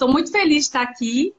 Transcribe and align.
Estou 0.00 0.10
muito 0.10 0.32
feliz 0.32 0.54
de 0.54 0.60
estar 0.60 0.80
aqui, 0.80 1.34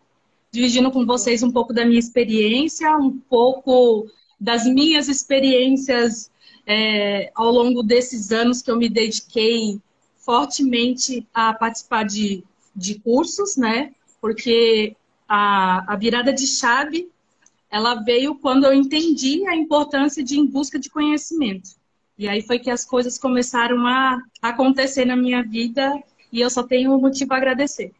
dividindo 0.51 0.91
com 0.91 1.03
vocês 1.03 1.41
um 1.41 1.49
pouco 1.49 1.73
da 1.73 1.83
minha 1.83 1.97
experiência, 1.97 2.95
um 2.95 3.17
pouco 3.17 4.05
das 4.39 4.65
minhas 4.65 5.07
experiências 5.07 6.29
é, 6.67 7.31
ao 7.33 7.49
longo 7.49 7.81
desses 7.81 8.31
anos 8.31 8.61
que 8.61 8.69
eu 8.69 8.77
me 8.77 8.87
dediquei 8.87 9.81
fortemente 10.15 11.27
a 11.33 11.55
participar 11.55 12.03
de, 12.03 12.43
de 12.75 12.99
cursos, 12.99 13.57
né? 13.57 13.95
Porque 14.21 14.95
a, 15.27 15.93
a 15.93 15.95
virada 15.95 16.31
de 16.31 16.45
chave 16.45 17.09
ela 17.67 17.95
veio 17.95 18.35
quando 18.35 18.65
eu 18.65 18.73
entendi 18.75 19.43
a 19.47 19.55
importância 19.55 20.23
de 20.23 20.35
ir 20.35 20.37
em 20.37 20.45
busca 20.45 20.77
de 20.77 20.87
conhecimento. 20.87 21.71
E 22.15 22.27
aí 22.27 22.43
foi 22.43 22.59
que 22.59 22.69
as 22.69 22.85
coisas 22.85 23.17
começaram 23.17 23.87
a 23.87 24.21
acontecer 24.39 25.03
na 25.03 25.15
minha 25.15 25.41
vida 25.41 25.99
e 26.31 26.39
eu 26.39 26.49
só 26.51 26.61
tenho 26.61 26.95
motivo 26.99 27.33
a 27.33 27.37
agradecer. 27.37 27.91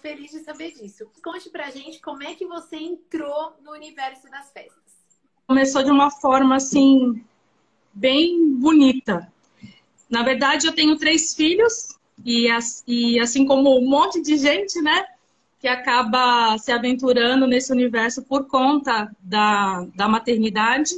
Feliz 0.00 0.30
de 0.30 0.40
saber 0.40 0.72
disso. 0.72 1.10
Conte 1.22 1.50
pra 1.50 1.70
gente 1.70 2.00
como 2.00 2.22
é 2.22 2.34
que 2.34 2.46
você 2.46 2.76
entrou 2.76 3.54
no 3.62 3.72
universo 3.72 4.30
das 4.30 4.50
festas. 4.52 4.82
Começou 5.46 5.82
de 5.82 5.90
uma 5.90 6.10
forma 6.10 6.56
assim 6.56 7.24
bem 7.92 8.54
bonita. 8.54 9.32
Na 10.08 10.22
verdade, 10.22 10.66
eu 10.66 10.74
tenho 10.74 10.96
três 10.96 11.34
filhos 11.34 11.98
e, 12.24 12.48
e 12.86 13.20
assim 13.20 13.44
como 13.44 13.78
um 13.78 13.88
monte 13.88 14.22
de 14.22 14.36
gente, 14.36 14.80
né, 14.80 15.04
que 15.60 15.66
acaba 15.66 16.56
se 16.58 16.70
aventurando 16.70 17.46
nesse 17.46 17.72
universo 17.72 18.22
por 18.22 18.46
conta 18.46 19.10
da, 19.20 19.86
da 19.94 20.08
maternidade. 20.08 20.94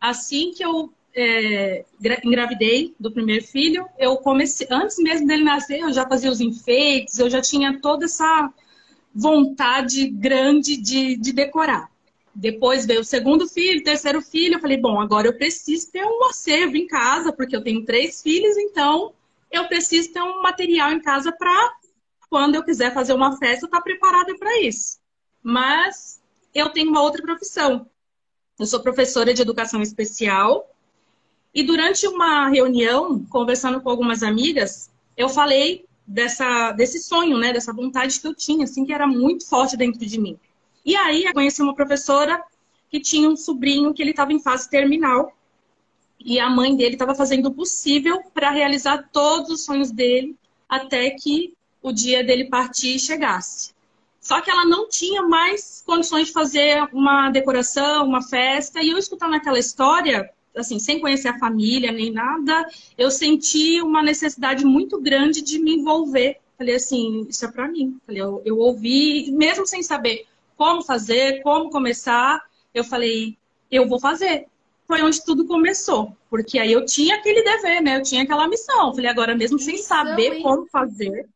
Assim 0.00 0.52
que 0.52 0.64
eu 0.64 0.92
é, 1.16 1.86
engravidei 2.22 2.94
do 3.00 3.10
primeiro 3.10 3.42
filho, 3.44 3.88
eu 3.98 4.18
comecei, 4.18 4.66
antes 4.70 4.98
mesmo 4.98 5.26
dele 5.26 5.42
nascer, 5.42 5.80
eu 5.80 5.90
já 5.90 6.06
fazia 6.06 6.30
os 6.30 6.42
enfeites, 6.42 7.18
eu 7.18 7.30
já 7.30 7.40
tinha 7.40 7.80
toda 7.80 8.04
essa 8.04 8.52
vontade 9.14 10.08
grande 10.08 10.76
de, 10.76 11.16
de 11.16 11.32
decorar. 11.32 11.90
Depois 12.34 12.84
veio 12.84 13.00
o 13.00 13.04
segundo 13.04 13.48
filho, 13.48 13.82
terceiro 13.82 14.20
filho, 14.20 14.56
eu 14.56 14.60
falei, 14.60 14.76
bom, 14.76 15.00
agora 15.00 15.26
eu 15.26 15.38
preciso 15.38 15.90
ter 15.90 16.04
um 16.04 16.26
acervo 16.26 16.76
em 16.76 16.86
casa, 16.86 17.32
porque 17.32 17.56
eu 17.56 17.64
tenho 17.64 17.82
três 17.86 18.20
filhos, 18.20 18.58
então 18.58 19.14
eu 19.50 19.66
preciso 19.68 20.12
ter 20.12 20.20
um 20.20 20.42
material 20.42 20.92
em 20.92 21.00
casa 21.00 21.32
para 21.32 21.72
quando 22.28 22.56
eu 22.56 22.62
quiser 22.62 22.92
fazer 22.92 23.14
uma 23.14 23.38
festa, 23.38 23.64
estar 23.64 23.78
tá 23.78 23.82
preparada 23.82 24.36
para 24.36 24.60
isso. 24.60 24.98
Mas 25.42 26.20
eu 26.54 26.68
tenho 26.68 26.90
uma 26.90 27.00
outra 27.00 27.22
profissão. 27.22 27.88
Eu 28.58 28.66
sou 28.66 28.80
professora 28.80 29.32
de 29.32 29.40
educação 29.40 29.80
especial 29.80 30.75
e 31.56 31.62
durante 31.62 32.06
uma 32.06 32.50
reunião, 32.50 33.24
conversando 33.30 33.80
com 33.80 33.88
algumas 33.88 34.22
amigas, 34.22 34.90
eu 35.16 35.26
falei 35.26 35.86
dessa, 36.06 36.72
desse 36.72 37.00
sonho, 37.00 37.38
né, 37.38 37.50
dessa 37.50 37.72
vontade 37.72 38.20
que 38.20 38.26
eu 38.26 38.34
tinha, 38.34 38.64
assim, 38.64 38.84
que 38.84 38.92
era 38.92 39.06
muito 39.06 39.48
forte 39.48 39.74
dentro 39.74 40.04
de 40.04 40.20
mim. 40.20 40.38
E 40.84 40.94
aí 40.94 41.24
eu 41.24 41.32
conheci 41.32 41.62
uma 41.62 41.74
professora 41.74 42.44
que 42.90 43.00
tinha 43.00 43.26
um 43.26 43.34
sobrinho 43.34 43.94
que 43.94 44.02
ele 44.02 44.10
estava 44.10 44.34
em 44.34 44.38
fase 44.38 44.68
terminal 44.68 45.34
e 46.20 46.38
a 46.38 46.50
mãe 46.50 46.76
dele 46.76 46.96
estava 46.96 47.14
fazendo 47.14 47.46
o 47.46 47.54
possível 47.54 48.20
para 48.34 48.50
realizar 48.50 49.08
todos 49.10 49.48
os 49.48 49.64
sonhos 49.64 49.90
dele 49.90 50.36
até 50.68 51.08
que 51.08 51.54
o 51.80 51.90
dia 51.90 52.22
dele 52.22 52.50
partir 52.50 52.98
chegasse. 52.98 53.74
Só 54.20 54.42
que 54.42 54.50
ela 54.50 54.66
não 54.66 54.90
tinha 54.90 55.22
mais 55.22 55.82
condições 55.86 56.26
de 56.26 56.34
fazer 56.34 56.86
uma 56.92 57.30
decoração, 57.30 58.04
uma 58.04 58.20
festa, 58.20 58.82
e 58.82 58.90
eu 58.90 58.98
escutando 58.98 59.34
aquela 59.34 59.58
história, 59.58 60.30
assim, 60.56 60.78
sem 60.78 61.00
conhecer 61.00 61.28
a 61.28 61.38
família 61.38 61.92
nem 61.92 62.10
nada, 62.10 62.66
eu 62.96 63.10
senti 63.10 63.80
uma 63.80 64.02
necessidade 64.02 64.64
muito 64.64 65.00
grande 65.00 65.42
de 65.42 65.58
me 65.58 65.74
envolver. 65.74 66.38
Falei 66.56 66.76
assim, 66.76 67.26
isso 67.28 67.44
é 67.44 67.50
para 67.50 67.68
mim. 67.68 67.98
Falei, 68.06 68.22
eu, 68.22 68.42
eu 68.44 68.58
ouvi, 68.58 69.30
mesmo 69.32 69.66
sem 69.66 69.82
saber 69.82 70.26
como 70.56 70.82
fazer, 70.82 71.42
como 71.42 71.70
começar, 71.70 72.42
eu 72.74 72.82
falei, 72.82 73.36
eu 73.70 73.86
vou 73.86 74.00
fazer. 74.00 74.46
Foi 74.86 75.02
onde 75.02 75.24
tudo 75.24 75.46
começou, 75.46 76.16
porque 76.30 76.58
aí 76.58 76.72
eu 76.72 76.86
tinha 76.86 77.16
aquele 77.16 77.42
dever, 77.42 77.82
né? 77.82 77.98
Eu 77.98 78.02
tinha 78.02 78.22
aquela 78.22 78.48
missão. 78.48 78.94
Falei, 78.94 79.10
agora 79.10 79.34
mesmo 79.34 79.58
sem 79.58 79.76
saber 79.78 80.42
como 80.42 80.66
fazer, 80.66 81.28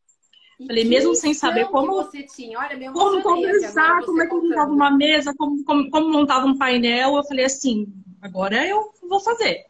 Falei, 0.67 0.85
mesmo 0.85 1.15
sem 1.15 1.33
saber 1.33 1.65
como 1.69 1.93
você 1.93 2.23
tinha, 2.23 2.59
olha, 2.59 2.91
como 2.91 3.21
conversar, 3.21 4.03
como 4.05 4.21
é 4.21 4.27
que 4.27 4.35
montava 4.35 4.71
uma 4.71 4.91
mesa, 4.91 5.33
como, 5.35 5.63
como, 5.63 5.89
como 5.89 6.09
montava 6.09 6.45
um 6.45 6.57
painel, 6.57 7.15
eu 7.15 7.23
falei 7.23 7.45
assim, 7.45 7.91
agora 8.21 8.65
eu 8.67 8.93
vou 9.01 9.19
fazer. 9.19 9.65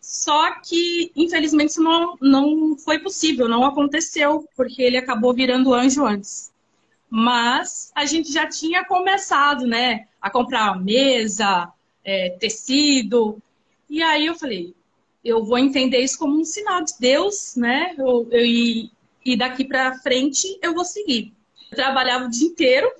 Só 0.00 0.60
que, 0.60 1.12
infelizmente, 1.14 1.70
isso 1.70 1.82
não, 1.82 2.16
não 2.20 2.76
foi 2.76 2.98
possível, 2.98 3.48
não 3.48 3.64
aconteceu, 3.64 4.48
porque 4.56 4.82
ele 4.82 4.96
acabou 4.96 5.32
virando 5.32 5.72
anjo 5.72 6.04
antes. 6.04 6.52
Mas 7.08 7.92
a 7.94 8.04
gente 8.04 8.32
já 8.32 8.48
tinha 8.48 8.84
começado, 8.84 9.66
né, 9.66 10.08
a 10.20 10.28
comprar 10.28 10.82
mesa, 10.82 11.72
é, 12.04 12.30
tecido. 12.30 13.40
E 13.88 14.02
aí 14.02 14.26
eu 14.26 14.34
falei, 14.34 14.74
eu 15.24 15.44
vou 15.44 15.58
entender 15.58 15.98
isso 15.98 16.18
como 16.18 16.40
um 16.40 16.44
sinal 16.44 16.82
de 16.82 16.94
Deus, 16.98 17.54
né? 17.54 17.94
Eu, 17.96 18.26
eu, 18.30 18.44
e, 18.44 18.90
e 19.24 19.36
daqui 19.36 19.64
para 19.64 19.98
frente 19.98 20.58
eu 20.60 20.74
vou 20.74 20.84
seguir. 20.84 21.32
Eu 21.70 21.76
trabalhava 21.76 22.24
o 22.24 22.30
dia 22.30 22.48
inteiro, 22.48 22.90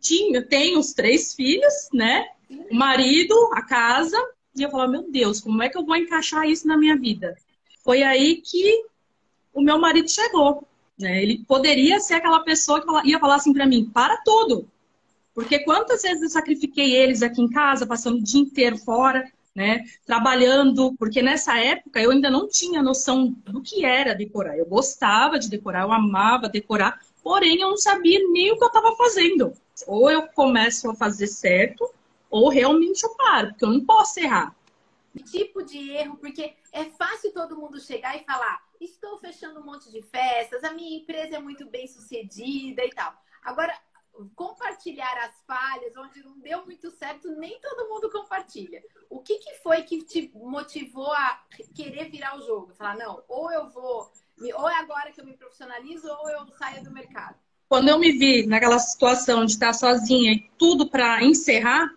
tinha, 0.00 0.42
tenho 0.42 0.78
os 0.78 0.92
três 0.92 1.34
filhos, 1.34 1.88
né? 1.92 2.28
O 2.48 2.74
marido, 2.74 3.34
a 3.52 3.62
casa, 3.62 4.16
e 4.54 4.62
eu 4.62 4.70
falava, 4.70 4.92
meu 4.92 5.10
Deus, 5.10 5.40
como 5.40 5.62
é 5.62 5.68
que 5.68 5.76
eu 5.76 5.84
vou 5.84 5.96
encaixar 5.96 6.48
isso 6.48 6.66
na 6.66 6.76
minha 6.76 6.96
vida? 6.96 7.36
Foi 7.84 8.02
aí 8.02 8.36
que 8.36 8.84
o 9.52 9.60
meu 9.60 9.78
marido 9.78 10.10
chegou. 10.10 10.66
Né? 10.98 11.22
Ele 11.22 11.44
poderia 11.46 12.00
ser 12.00 12.14
aquela 12.14 12.40
pessoa 12.40 12.80
que 12.80 13.08
ia 13.08 13.18
falar 13.18 13.36
assim 13.36 13.52
para 13.52 13.66
mim, 13.66 13.90
para 13.92 14.16
tudo. 14.18 14.68
Porque 15.34 15.58
quantas 15.60 16.02
vezes 16.02 16.22
eu 16.22 16.30
sacrifiquei 16.30 16.94
eles 16.94 17.22
aqui 17.22 17.42
em 17.42 17.50
casa, 17.50 17.86
passando 17.86 18.18
o 18.18 18.22
dia 18.22 18.40
inteiro 18.40 18.78
fora, 18.78 19.30
né? 19.54 19.84
Trabalhando, 20.06 20.94
porque 20.98 21.20
nessa 21.20 21.58
época 21.58 22.00
eu 22.00 22.10
ainda 22.10 22.30
não 22.30 22.48
tinha 22.48 22.82
noção 22.82 23.34
do 23.44 23.60
que 23.60 23.84
era 23.84 24.14
decorar. 24.14 24.56
Eu 24.56 24.64
gostava 24.66 25.38
de 25.38 25.50
decorar, 25.50 25.82
eu 25.82 25.92
amava 25.92 26.48
decorar, 26.48 27.00
porém 27.22 27.60
eu 27.60 27.70
não 27.70 27.76
sabia 27.76 28.18
nem 28.30 28.52
o 28.52 28.56
que 28.56 28.64
eu 28.64 28.68
estava 28.68 28.96
fazendo. 28.96 29.52
Ou 29.86 30.10
eu 30.10 30.22
começo 30.28 30.90
a 30.90 30.94
fazer 30.94 31.26
certo, 31.26 31.90
ou 32.36 32.48
realmente 32.48 33.02
eu 33.02 33.14
paro, 33.16 33.48
porque 33.48 33.64
eu 33.64 33.70
não 33.70 33.84
posso 33.84 34.20
errar. 34.20 34.54
Tipo 35.30 35.62
de 35.62 35.90
erro, 35.90 36.16
porque 36.18 36.54
é 36.72 36.84
fácil 36.84 37.32
todo 37.32 37.56
mundo 37.56 37.80
chegar 37.80 38.16
e 38.16 38.24
falar: 38.24 38.62
estou 38.80 39.18
fechando 39.18 39.60
um 39.60 39.64
monte 39.64 39.90
de 39.90 40.02
festas, 40.02 40.62
a 40.62 40.72
minha 40.72 40.98
empresa 40.98 41.36
é 41.36 41.40
muito 41.40 41.66
bem 41.70 41.86
sucedida 41.86 42.84
e 42.84 42.90
tal. 42.90 43.14
Agora, 43.42 43.72
compartilhar 44.34 45.16
as 45.18 45.34
falhas, 45.46 45.96
onde 45.96 46.22
não 46.22 46.38
deu 46.38 46.64
muito 46.64 46.90
certo, 46.90 47.30
nem 47.32 47.58
todo 47.60 47.88
mundo 47.88 48.10
compartilha. 48.10 48.82
O 49.10 49.20
que, 49.20 49.38
que 49.38 49.54
foi 49.56 49.82
que 49.82 50.02
te 50.02 50.30
motivou 50.34 51.12
a 51.12 51.40
querer 51.74 52.10
virar 52.10 52.36
o 52.36 52.42
jogo? 52.42 52.74
Falar, 52.74 52.96
não, 52.96 53.22
ou 53.28 53.50
eu 53.50 53.68
vou, 53.70 54.10
ou 54.54 54.68
é 54.68 54.78
agora 54.78 55.12
que 55.12 55.20
eu 55.20 55.24
me 55.24 55.36
profissionalizo, 55.36 56.08
ou 56.08 56.30
eu 56.30 56.46
saio 56.58 56.82
do 56.82 56.90
mercado. 56.90 57.36
Quando 57.68 57.88
eu 57.88 57.98
me 57.98 58.12
vi 58.12 58.46
naquela 58.46 58.78
situação 58.78 59.44
de 59.44 59.52
estar 59.52 59.72
sozinha 59.72 60.32
e 60.32 60.50
tudo 60.56 60.88
para 60.88 61.22
encerrar, 61.24 61.92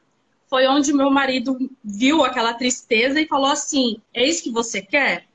foi 0.50 0.68
onde 0.68 0.92
meu 0.92 1.12
marido 1.12 1.58
viu 1.84 2.24
aquela 2.24 2.54
tristeza 2.54 3.22
e 3.22 3.28
falou 3.28 3.52
assim: 3.52 4.02
É 4.14 4.26
isso 4.26 4.44
que 4.44 4.52
você 4.52 4.82
quer? 4.82 5.28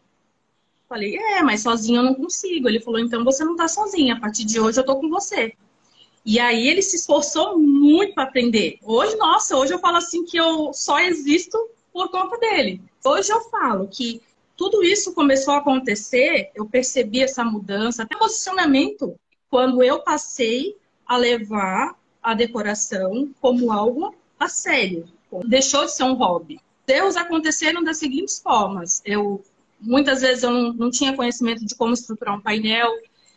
Falei: 0.89 1.17
É, 1.17 1.43
mas 1.43 1.63
sozinho 1.63 2.01
eu 2.01 2.03
não 2.03 2.15
consigo. 2.15 2.69
Ele 2.69 2.81
falou: 2.81 2.99
Então 2.99 3.25
você 3.25 3.45
não 3.45 3.53
está 3.53 3.69
sozinha. 3.69 4.15
A 4.15 4.21
partir 4.21 4.45
de 4.45 4.59
hoje 4.59 4.81
eu 4.81 4.85
tô 4.85 4.97
com 4.97 5.09
você. 5.09 5.55
E 6.27 6.41
aí 6.41 6.67
ele 6.67 6.83
se 6.83 6.97
esforçou 6.97 7.59
muito 7.59 8.15
para 8.15 8.25
aprender. 8.25 8.79
Hoje, 8.83 9.15
nossa, 9.17 9.57
hoje 9.57 9.75
eu 9.75 9.79
falo 9.79 9.99
assim 9.99 10.25
que 10.25 10.37
eu 10.37 10.73
só 10.73 10.99
existo 10.99 11.57
por 11.93 12.11
conta 12.11 12.39
dele. 12.39 12.81
Hoje 13.05 13.31
eu 13.31 13.43
falo 13.43 13.87
que 13.87 14.23
tudo 14.57 14.83
isso 14.83 15.13
começou 15.13 15.53
a 15.53 15.59
acontecer, 15.59 16.51
eu 16.55 16.65
percebi 16.65 17.23
essa 17.23 17.45
mudança, 17.45 18.05
até 18.05 18.17
posicionamento, 18.17 19.15
quando 19.51 19.83
eu 19.83 20.01
passei 20.01 20.77
a 21.05 21.17
levar 21.17 21.95
a 22.23 22.33
decoração 22.33 23.31
como 23.41 23.71
algo 23.71 24.15
a 24.45 24.49
sério. 24.49 25.07
Deixou 25.47 25.85
de 25.85 25.93
ser 25.93 26.05
um 26.05 26.15
hobby. 26.15 26.61
Erros 26.87 27.17
aconteceram 27.17 27.83
das 27.83 27.97
seguintes 27.97 28.39
formas. 28.39 29.03
Eu 29.05 29.43
muitas 29.81 30.23
vezes 30.23 30.43
eu 30.43 30.51
não, 30.51 30.73
não 30.73 30.91
tinha 30.91 31.15
conhecimento 31.15 31.65
de 31.65 31.75
como 31.75 31.93
estruturar 31.93 32.37
um 32.37 32.41
painel, 32.41 32.91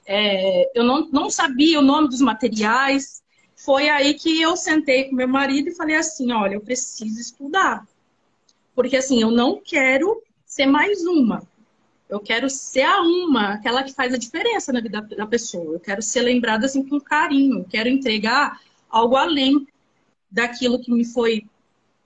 é, 0.06 0.72
eu 0.74 0.84
não, 0.84 1.10
não 1.12 1.30
sabia 1.30 1.80
o 1.80 1.84
nome 1.84 2.08
dos 2.08 2.22
materiais. 2.22 3.22
Foi 3.56 3.90
aí 3.90 4.14
que 4.14 4.42
eu 4.42 4.56
sentei 4.56 5.06
com 5.06 5.16
meu 5.16 5.28
marido 5.28 5.70
e 5.70 5.76
falei 5.76 5.96
assim: 5.96 6.32
olha, 6.32 6.56
eu 6.56 6.62
preciso 6.62 7.20
estudar. 7.20 7.86
Porque 8.74 8.96
assim, 8.96 9.22
eu 9.22 9.32
não 9.32 9.60
quero 9.60 10.22
ser 10.46 10.66
mais 10.66 11.06
uma. 11.06 11.44
Eu 12.08 12.22
quero 12.22 12.50
ser 12.50 12.84
a 12.84 13.02
uma, 13.02 13.56
aquela 13.56 13.84
que 13.84 13.94
faz 13.94 14.14
a 14.14 14.18
diferença 14.18 14.72
na 14.72 14.80
vida 14.80 15.02
da 15.02 15.26
pessoa. 15.26 15.74
Eu 15.74 15.80
quero 15.80 16.02
ser 16.02 16.22
lembrada 16.22 16.66
assim 16.66 16.88
com 16.88 17.02
carinho. 17.02 17.60
Eu 17.60 17.66
quero 17.66 17.90
entregar 17.90 18.62
algo 18.90 19.18
além 19.18 19.68
daquilo 20.30 20.80
que 20.82 20.92
me 20.92 21.06
foi 21.06 21.46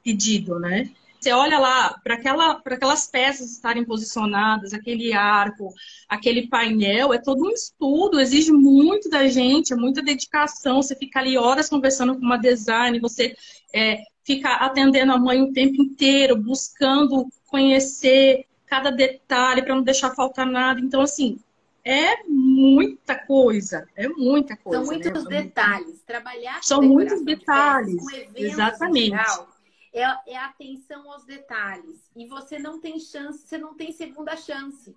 pedido, 0.04 0.60
né? 0.60 0.90
Você 1.22 1.32
olha 1.32 1.60
lá 1.60 2.00
para 2.04 2.16
aquela, 2.16 2.60
aquelas 2.66 3.06
peças 3.06 3.52
estarem 3.52 3.86
posicionadas, 3.86 4.74
aquele 4.74 5.14
arco, 5.14 5.72
aquele 6.10 6.48
painel, 6.48 7.14
é 7.14 7.20
todo 7.20 7.46
um 7.46 7.52
estudo, 7.52 8.20
exige 8.20 8.52
muito 8.52 9.08
da 9.08 9.28
gente, 9.28 9.72
é 9.72 9.76
muita 9.76 10.02
dedicação. 10.02 10.82
Você 10.82 10.96
fica 10.96 11.20
ali 11.20 11.38
horas 11.38 11.70
conversando 11.70 12.16
com 12.16 12.22
uma 12.22 12.38
design, 12.38 13.00
você 13.00 13.36
é, 13.72 14.00
fica 14.24 14.50
atendendo 14.54 15.12
a 15.12 15.18
mãe 15.20 15.40
o 15.44 15.54
tempo 15.54 15.84
inteiro, 15.84 16.36
buscando 16.36 17.28
conhecer 17.46 18.48
cada 18.66 18.90
detalhe 18.90 19.62
para 19.62 19.76
não 19.76 19.84
deixar 19.84 20.16
faltar 20.16 20.48
nada. 20.48 20.80
Então, 20.80 21.02
assim, 21.02 21.38
é 21.84 22.24
muita 22.24 23.16
coisa, 23.26 23.88
é 23.96 24.08
muita 24.08 24.56
coisa. 24.58 24.84
São 24.84 24.94
muitos 24.94 25.24
né? 25.26 25.42
detalhes. 25.44 26.02
Trabalhar 26.04 26.64
São 26.64 26.82
muitos 26.82 27.24
detalhes. 27.24 28.02
com 28.02 28.38
Exatamente. 28.38 29.10
Geral, 29.10 29.50
é, 29.94 30.34
é 30.34 30.38
atenção 30.38 31.12
aos 31.12 31.26
detalhes. 31.26 32.10
E 32.16 32.28
você 32.28 32.60
não 32.60 32.80
tem 32.80 33.00
chance, 33.00 33.40
você 33.40 33.58
não 33.58 33.74
tem 33.74 33.92
segunda 33.92 34.36
chance. 34.38 34.96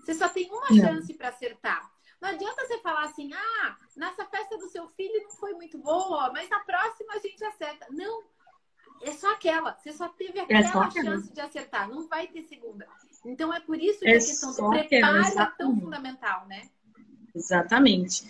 Você 0.00 0.14
só 0.14 0.28
tem 0.28 0.50
uma 0.50 0.68
não. 0.70 0.76
chance 0.76 1.12
para 1.14 1.28
acertar. 1.28 1.90
Não 2.20 2.30
adianta 2.30 2.66
você 2.66 2.78
falar 2.78 3.04
assim, 3.04 3.30
ah, 3.32 3.76
nessa 3.96 4.24
festa 4.24 4.56
do 4.58 4.68
seu 4.68 4.88
filho 4.88 5.22
não 5.22 5.30
foi 5.30 5.54
muito 5.54 5.78
boa, 5.78 6.32
mas 6.32 6.48
na 6.48 6.60
próxima 6.60 7.14
a 7.14 7.18
gente 7.18 7.42
acerta. 7.44 7.86
Não, 7.90 8.24
é 9.02 9.12
só 9.12 9.32
aquela. 9.32 9.76
Você 9.76 9.92
só 9.92 10.08
teve 10.08 10.40
aquela 10.40 10.86
é 10.86 10.90
chance 10.90 11.32
de 11.32 11.40
acertar. 11.40 11.88
Não 11.88 12.08
vai 12.08 12.26
ter 12.26 12.42
segunda. 12.42 12.88
Então 13.24 13.52
é 13.52 13.60
por 13.60 13.80
isso 13.80 14.00
que 14.00 14.08
é 14.08 14.12
a 14.12 14.14
questão 14.14 14.52
do 14.52 14.70
preparo 14.70 15.18
é 15.18 15.52
tão 15.58 15.78
fundamental, 15.78 16.46
né? 16.48 16.62
Exatamente. 17.34 18.24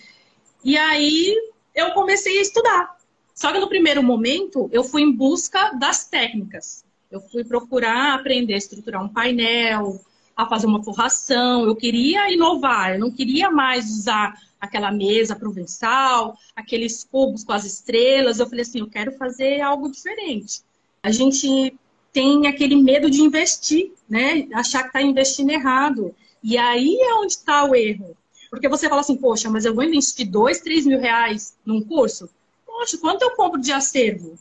E 0.64 0.76
aí 0.76 1.37
eu 1.75 1.93
comecei 1.93 2.38
a 2.38 2.43
estudar. 2.43 2.99
Só 3.35 3.52
que 3.52 3.58
no 3.58 3.69
primeiro 3.69 4.02
momento 4.02 4.69
eu 4.73 4.82
fui 4.82 5.02
em 5.02 5.12
busca 5.12 5.70
das 5.73 6.06
técnicas. 6.06 6.85
Eu 7.11 7.20
fui 7.20 7.44
procurar 7.44 8.14
aprender 8.14 8.55
a 8.55 8.58
estruturar 8.58 9.02
um 9.02 9.08
painel, 9.08 10.00
a 10.37 10.46
fazer 10.46 10.67
uma 10.67 10.82
forração. 10.82 11.64
Eu 11.64 11.76
queria 11.76 12.31
inovar, 12.32 12.94
eu 12.94 12.99
não 12.99 13.11
queria 13.11 13.50
mais 13.50 13.91
usar 13.91 14.38
aquela 14.61 14.91
mesa 14.91 15.37
provençal, 15.37 16.37
aqueles 16.55 17.05
cubos 17.05 17.44
com 17.44 17.52
as 17.52 17.64
estrelas. 17.64 18.41
Eu 18.41 18.49
falei 18.49 18.62
assim, 18.62 18.81
eu 18.81 18.91
quero 18.91 19.12
fazer 19.12 19.61
algo 19.61 19.91
diferente. 19.91 20.61
A 21.02 21.11
gente 21.11 21.79
tem 22.19 22.49
aquele 22.49 22.75
medo 22.75 23.09
de 23.09 23.23
investir, 23.23 23.93
né? 24.09 24.49
Achar 24.53 24.82
que 24.82 24.88
está 24.88 25.00
investindo 25.00 25.50
errado. 25.50 26.12
E 26.43 26.59
aí 26.59 26.99
é 27.00 27.15
onde 27.15 27.35
está 27.35 27.65
o 27.65 27.76
erro. 27.76 28.17
Porque 28.50 28.69
você 28.69 28.88
fala 28.88 29.03
assim, 29.03 29.17
poxa, 29.17 29.49
mas 29.49 29.65
eu 29.65 29.73
vou 29.73 29.85
investir 29.85 30.29
dois, 30.29 30.61
três 30.61 30.85
mil 30.85 30.99
reais 30.99 31.55
num 31.65 31.81
curso? 31.81 32.29
Poxa, 32.67 32.99
quanto 32.99 33.23
eu 33.23 33.37
compro 33.37 33.61
de 33.61 33.70
acervo? 33.70 34.37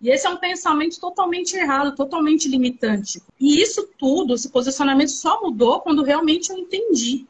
E 0.00 0.08
esse 0.08 0.26
é 0.26 0.30
um 0.30 0.38
pensamento 0.38 0.98
totalmente 0.98 1.54
errado, 1.54 1.94
totalmente 1.94 2.48
limitante. 2.48 3.22
E 3.38 3.60
isso 3.60 3.90
tudo, 3.98 4.34
esse 4.34 4.48
posicionamento 4.48 5.10
só 5.10 5.42
mudou 5.42 5.80
quando 5.80 6.02
realmente 6.02 6.50
eu 6.50 6.56
entendi. 6.56 7.26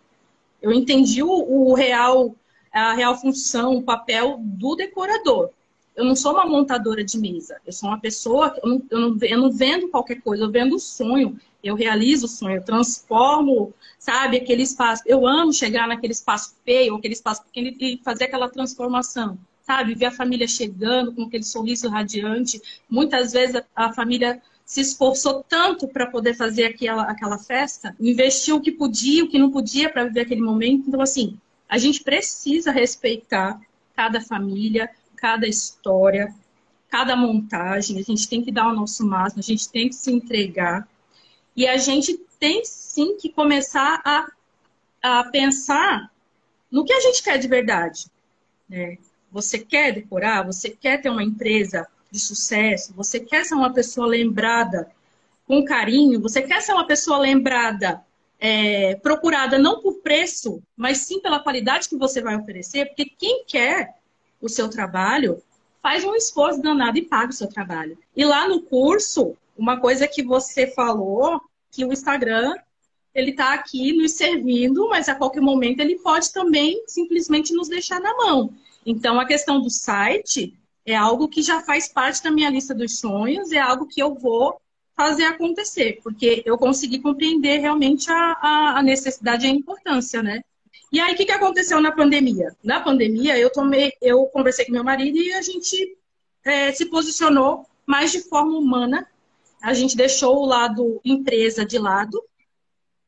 Eu 0.61 0.73
entendi 0.73 1.25
o, 1.25 1.29
o 1.29 1.75
real, 1.75 2.37
a 2.73 2.93
real 2.93 3.21
função, 3.21 3.79
o 3.79 3.83
papel 3.83 4.37
do 4.39 4.77
decorador 4.77 5.51
eu 5.95 6.05
não 6.05 6.17
sou 6.17 6.33
uma 6.33 6.47
montadora 6.47 7.05
de 7.05 7.19
mesa. 7.19 7.61
Eu 7.67 7.73
sou 7.73 7.89
uma 7.89 8.01
pessoa, 8.01 8.55
eu 8.63 8.69
não, 8.69 8.83
eu 8.91 9.01
não, 9.01 9.19
eu 9.21 9.39
não 9.39 9.53
vendo 9.53 9.89
qualquer 9.89 10.21
coisa, 10.21 10.45
eu 10.45 10.51
vendo 10.51 10.77
o 10.77 10.81
sonho. 10.81 11.39
Eu 11.63 11.77
realizo 11.77 12.27
o 12.27 12.29
sonho, 12.29 12.57
eu 12.57 12.65
transformo, 12.65 13.73
sabe, 13.99 14.37
aquele 14.37 14.63
espaço. 14.63 15.03
Eu 15.07 15.27
amo 15.27 15.53
chegar 15.53 15.87
naquele 15.87 16.13
espaço 16.13 16.57
feio, 16.65 16.97
aquele 16.97 17.15
espaço 17.15 17.45
pequeno 17.45 17.77
e 17.81 18.01
fazer 18.03 18.25
aquela 18.25 18.49
transformação, 18.49 19.39
sabe? 19.63 19.95
Ver 19.95 20.07
a 20.07 20.11
família 20.11 20.49
chegando 20.49 21.13
com 21.15 21.23
aquele 21.23 21.45
sorriso 21.45 21.89
radiante. 21.89 22.61
Muitas 22.91 23.33
vezes 23.33 23.57
a, 23.57 23.65
a 23.77 23.93
família 23.93 24.43
se 24.65 24.81
esforçou 24.81 25.45
tanto 25.49 25.87
para 25.87 26.07
poder 26.07 26.35
fazer 26.35 26.65
aquela, 26.65 27.03
aquela 27.03 27.39
festa, 27.39 27.95
investiu 28.01 28.57
o 28.57 28.61
que 28.61 28.73
podia, 28.73 29.25
o 29.25 29.29
que 29.29 29.39
não 29.39 29.51
podia 29.51 29.91
para 29.91 30.05
viver 30.05 30.23
aquele 30.23 30.41
momento. 30.41 30.89
Então, 30.89 31.01
assim, 31.01 31.39
a 31.69 31.79
gente 31.79 32.03
precisa 32.03 32.73
respeitar 32.73 33.61
cada 33.95 34.21
família, 34.21 34.91
cada 35.23 35.47
história, 35.47 36.35
cada 36.89 37.15
montagem, 37.15 37.97
a 38.01 38.03
gente 38.03 38.29
tem 38.29 38.43
que 38.43 38.51
dar 38.51 38.67
o 38.67 38.75
nosso 38.75 39.07
máximo, 39.07 39.39
a 39.39 39.45
gente 39.45 39.71
tem 39.71 39.89
que 39.89 39.95
se 39.95 40.11
entregar. 40.11 40.89
E 41.55 41.65
a 41.65 41.77
gente 41.77 42.19
tem 42.41 42.65
sim 42.65 43.17
que 43.17 43.29
começar 43.29 44.03
a, 44.05 44.27
a 45.01 45.25
pensar 45.31 46.11
no 46.69 46.85
que 46.85 46.93
a 46.93 46.99
gente 46.99 47.23
quer 47.23 47.39
de 47.39 47.47
verdade. 47.47 48.07
Né? 48.69 48.99
Você 49.31 49.61
quer 49.61 49.93
decorar? 49.93 50.45
Você 50.45 50.71
quer 50.71 51.01
ter 51.01 51.09
uma 51.09 51.23
empresa 51.23 51.87
de 52.11 52.19
sucesso? 52.19 52.93
Você 52.95 53.21
quer 53.21 53.45
ser 53.45 53.55
uma 53.55 53.73
pessoa 53.73 54.09
lembrada 54.09 54.91
com 55.47 55.65
carinho? 55.65 56.21
Você 56.21 56.43
quer 56.43 56.61
ser 56.63 56.73
uma 56.73 56.87
pessoa 56.87 57.19
lembrada, 57.19 58.05
é, 58.41 58.97
procurada 58.97 59.57
não 59.57 59.81
por 59.81 60.01
preço, 60.01 60.61
mas 60.77 60.99
sim 60.99 61.21
pela 61.21 61.39
qualidade 61.39 61.89
que 61.89 61.97
você 61.97 62.21
vai 62.21 62.35
oferecer? 62.35 62.87
Porque 62.87 63.05
quem 63.05 63.45
quer 63.47 64.02
o 64.43 64.49
seu 64.49 64.69
trabalho, 64.69 65.41
faz 65.81 66.05
um 66.05 66.15
esforço 66.15 66.61
danado 66.61 66.99
e 66.99 67.03
paga 67.03 67.31
o 67.31 67.35
seu 67.35 67.49
trabalho. 67.49 67.97
E 68.15 68.25
lá 68.25 68.47
no 68.47 68.61
curso, 68.61 69.37
uma 69.57 69.81
coisa 69.81 70.07
que 70.07 70.23
você 70.23 70.67
falou, 70.67 71.41
que 71.71 71.85
o 71.85 71.93
Instagram 71.93 72.55
ele 73.15 73.31
está 73.31 73.53
aqui 73.53 73.93
nos 73.93 74.13
servindo, 74.13 74.89
mas 74.89 75.09
a 75.09 75.15
qualquer 75.15 75.41
momento 75.41 75.81
ele 75.81 75.99
pode 75.99 76.33
também 76.33 76.83
simplesmente 76.87 77.53
nos 77.53 77.69
deixar 77.69 78.01
na 78.01 78.17
mão. 78.17 78.55
Então, 78.87 79.21
a 79.21 79.27
questão 79.27 79.61
do 79.61 79.71
site 79.71 80.55
é 80.85 80.97
algo 80.97 81.29
que 81.29 81.43
já 81.43 81.61
faz 81.61 81.89
parte 81.89 82.23
da 82.23 82.31
minha 82.31 82.51
lista 82.51 82.75
dos 82.75 82.99
sonhos, 82.99 83.53
é 83.53 83.59
algo 83.59 83.87
que 83.87 84.03
eu 84.03 84.15
vou 84.15 84.61
fazer 84.97 85.25
acontecer, 85.25 86.01
porque 86.03 86.43
eu 86.45 86.59
consegui 86.59 86.99
compreender 86.99 87.59
realmente 87.59 88.11
a, 88.11 88.79
a 88.79 88.83
necessidade 88.83 89.47
e 89.47 89.51
a 89.51 89.53
importância, 89.53 90.23
né? 90.23 90.43
E 90.93 91.01
aí, 91.01 91.15
o 91.15 91.17
que, 91.17 91.25
que 91.25 91.33
aconteceu 91.33 91.81
na 91.81 91.91
pandemia? 91.91 92.55
Na 92.63 92.79
pandemia, 92.79 93.39
eu 93.39 93.51
tomei, 93.51 93.95
eu 94.03 94.27
conversei 94.27 94.67
com 94.67 94.73
meu 94.73 94.85
marido 94.85 95.17
e 95.17 95.33
a 95.33 95.41
gente 95.41 95.97
é, 96.45 96.71
se 96.71 96.85
posicionou 96.85 97.67
mais 97.87 98.13
de 98.13 98.21
forma 98.21 98.59
humana. 98.59 99.09
A 99.63 99.73
gente 99.73 99.97
deixou 99.97 100.37
o 100.37 100.45
lado 100.45 101.01
empresa 101.03 101.65
de 101.65 101.79
lado. 101.79 102.23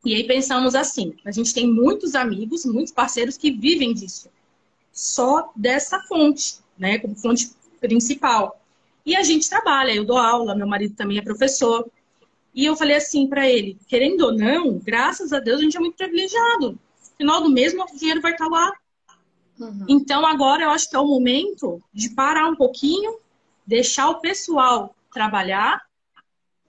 E 0.03 0.15
aí 0.15 0.25
pensamos 0.25 0.75
assim: 0.75 1.15
a 1.27 1.31
gente 1.31 1.53
tem 1.53 1.71
muitos 1.71 2.15
amigos, 2.15 2.65
muitos 2.65 2.91
parceiros 2.91 3.37
que 3.37 3.51
vivem 3.51 3.93
disso. 3.93 4.31
Só 4.91 5.53
dessa 5.55 6.01
fonte, 6.05 6.61
né? 6.79 6.99
Como 6.99 7.15
fonte 7.15 7.51
principal. 7.81 8.63
E 9.05 9.15
a 9.15 9.23
gente 9.23 9.51
trabalha, 9.51 9.95
eu 9.95 10.07
dou 10.07 10.17
aula, 10.17 10.55
meu 10.55 10.67
marido 10.67 10.97
também 10.97 11.19
é 11.19 11.23
professor. 11.23 11.87
E 12.55 12.65
eu 12.65 12.75
falei 12.77 12.97
assim 12.97 13.29
para 13.29 13.47
ele: 13.47 13.77
querendo 13.87 14.23
ou 14.23 14.33
não, 14.33 14.79
graças 14.79 15.35
a 15.35 15.39
Deus 15.39 15.61
a 15.61 15.65
gente 15.65 15.77
é 15.77 15.81
muito 15.81 15.97
privilegiado 15.97 16.79
final 17.17 17.43
do 17.43 17.51
mês 17.51 17.75
nosso 17.75 17.97
dinheiro 17.99 18.21
vai 18.21 18.33
estar 18.33 18.49
lá. 18.49 18.73
Uhum. 19.59 19.87
Então 19.89 20.27
agora 20.27 20.65
eu 20.65 20.71
acho 20.71 20.89
que 20.89 20.97
é 20.97 20.99
o 20.99 21.07
momento 21.07 21.83
de 21.93 22.11
parar 22.11 22.49
um 22.49 22.57
pouquinho, 22.57 23.19
deixar 23.67 24.11
o 24.11 24.21
pessoal 24.21 24.95
trabalhar. 25.13 25.83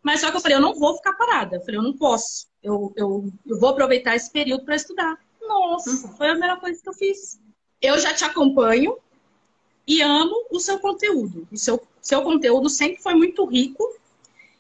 Mas 0.04 0.22
só 0.22 0.30
que 0.30 0.38
eu 0.38 0.42
falei, 0.42 0.58
eu 0.58 0.62
não 0.62 0.75
vou 0.75 0.96
ficar 0.96 1.14
parada. 1.14 1.56
Eu 1.56 1.62
falei, 1.62 1.78
eu 1.78 1.84
não 1.84 1.94
posso. 1.94 2.48
Eu, 2.62 2.94
eu, 2.96 3.32
eu 3.46 3.60
vou 3.60 3.70
aproveitar 3.70 4.16
esse 4.16 4.32
período 4.32 4.64
para 4.64 4.75
estudar. 4.75 5.18
Nossa, 5.42 5.90
uhum. 5.90 6.16
foi 6.16 6.30
a 6.30 6.36
melhor 6.36 6.60
coisa 6.60 6.82
que 6.82 6.90
eu 6.90 6.94
fiz. 6.94 7.40
Eu 7.82 8.00
já 8.00 8.14
te 8.14 8.24
acompanho 8.24 8.98
e 9.88 10.02
amo 10.02 10.48
o 10.52 10.60
seu 10.60 10.80
conteúdo. 10.80 11.48
O 11.52 11.58
seu, 11.58 11.82
seu 12.02 12.22
conteúdo 12.22 12.70
sempre 12.70 13.02
foi 13.02 13.16
muito 13.16 13.46
rico. 13.46 13.84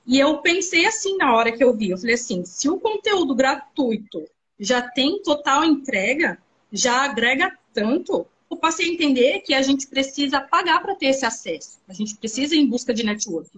E 0.05 0.19
eu 0.19 0.39
pensei 0.39 0.85
assim 0.85 1.17
na 1.17 1.35
hora 1.35 1.51
que 1.51 1.63
eu 1.63 1.73
vi. 1.73 1.89
Eu 1.91 1.97
falei 1.97 2.15
assim, 2.15 2.45
se 2.45 2.69
o 2.69 2.79
conteúdo 2.79 3.33
gratuito 3.33 4.23
já 4.59 4.81
tem 4.81 5.21
total 5.21 5.63
entrega, 5.63 6.37
já 6.71 7.03
agrega 7.03 7.51
tanto, 7.73 8.25
eu 8.49 8.57
passei 8.57 8.89
a 8.89 8.93
entender 8.93 9.41
que 9.41 9.53
a 9.53 9.61
gente 9.61 9.87
precisa 9.87 10.39
pagar 10.39 10.81
para 10.81 10.95
ter 10.95 11.07
esse 11.07 11.25
acesso. 11.25 11.79
A 11.87 11.93
gente 11.93 12.15
precisa 12.15 12.55
ir 12.55 12.59
em 12.59 12.67
busca 12.67 12.93
de 12.93 13.03
network. 13.03 13.49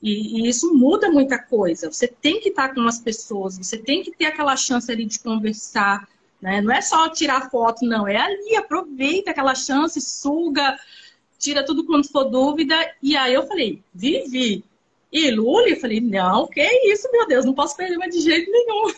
E, 0.00 0.40
e, 0.40 0.48
isso 0.48 0.72
muda 0.74 1.10
muita 1.10 1.38
coisa. 1.38 1.90
Você 1.90 2.06
tem 2.06 2.40
que 2.40 2.50
estar 2.50 2.72
com 2.74 2.82
as 2.82 2.98
pessoas, 2.98 3.58
você 3.58 3.76
tem 3.76 4.02
que 4.02 4.12
ter 4.12 4.26
aquela 4.26 4.56
chance 4.56 4.90
ali 4.90 5.04
de 5.04 5.18
conversar. 5.18 6.08
Né? 6.40 6.60
Não 6.60 6.72
é 6.72 6.80
só 6.80 7.08
tirar 7.08 7.50
foto, 7.50 7.84
não. 7.84 8.06
É 8.06 8.16
ali, 8.16 8.56
aproveita 8.56 9.32
aquela 9.32 9.54
chance, 9.54 10.00
suga, 10.00 10.78
tira 11.38 11.64
tudo 11.64 11.84
quando 11.84 12.08
for 12.08 12.24
dúvida. 12.24 12.74
E 13.02 13.16
aí 13.16 13.34
eu 13.34 13.46
falei, 13.46 13.82
Vivi. 13.92 14.64
E 15.10 15.30
Luli, 15.30 15.70
eu 15.70 15.80
falei, 15.80 16.00
não, 16.00 16.46
que 16.46 16.62
isso, 16.92 17.10
meu 17.10 17.26
Deus, 17.26 17.44
não 17.44 17.54
posso 17.54 17.76
perder 17.76 17.96
mais 17.96 18.14
de 18.14 18.20
jeito 18.20 18.50
nenhum. 18.50 18.92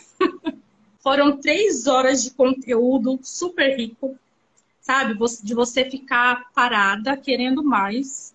Foram 1.01 1.37
três 1.39 1.87
horas 1.87 2.23
de 2.23 2.31
conteúdo 2.31 3.19
super 3.23 3.77
rico, 3.77 4.17
sabe? 4.81 5.15
De 5.43 5.55
você 5.55 5.89
ficar 5.89 6.51
parada, 6.55 7.17
querendo 7.17 7.63
mais. 7.65 8.35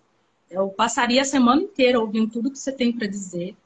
Eu 0.50 0.68
passaria 0.68 1.22
a 1.22 1.24
semana 1.24 1.62
inteira 1.62 2.00
ouvindo 2.00 2.30
tudo 2.30 2.50
que 2.50 2.58
você 2.58 2.72
tem 2.72 2.92
para 2.92 3.06
dizer, 3.06 3.56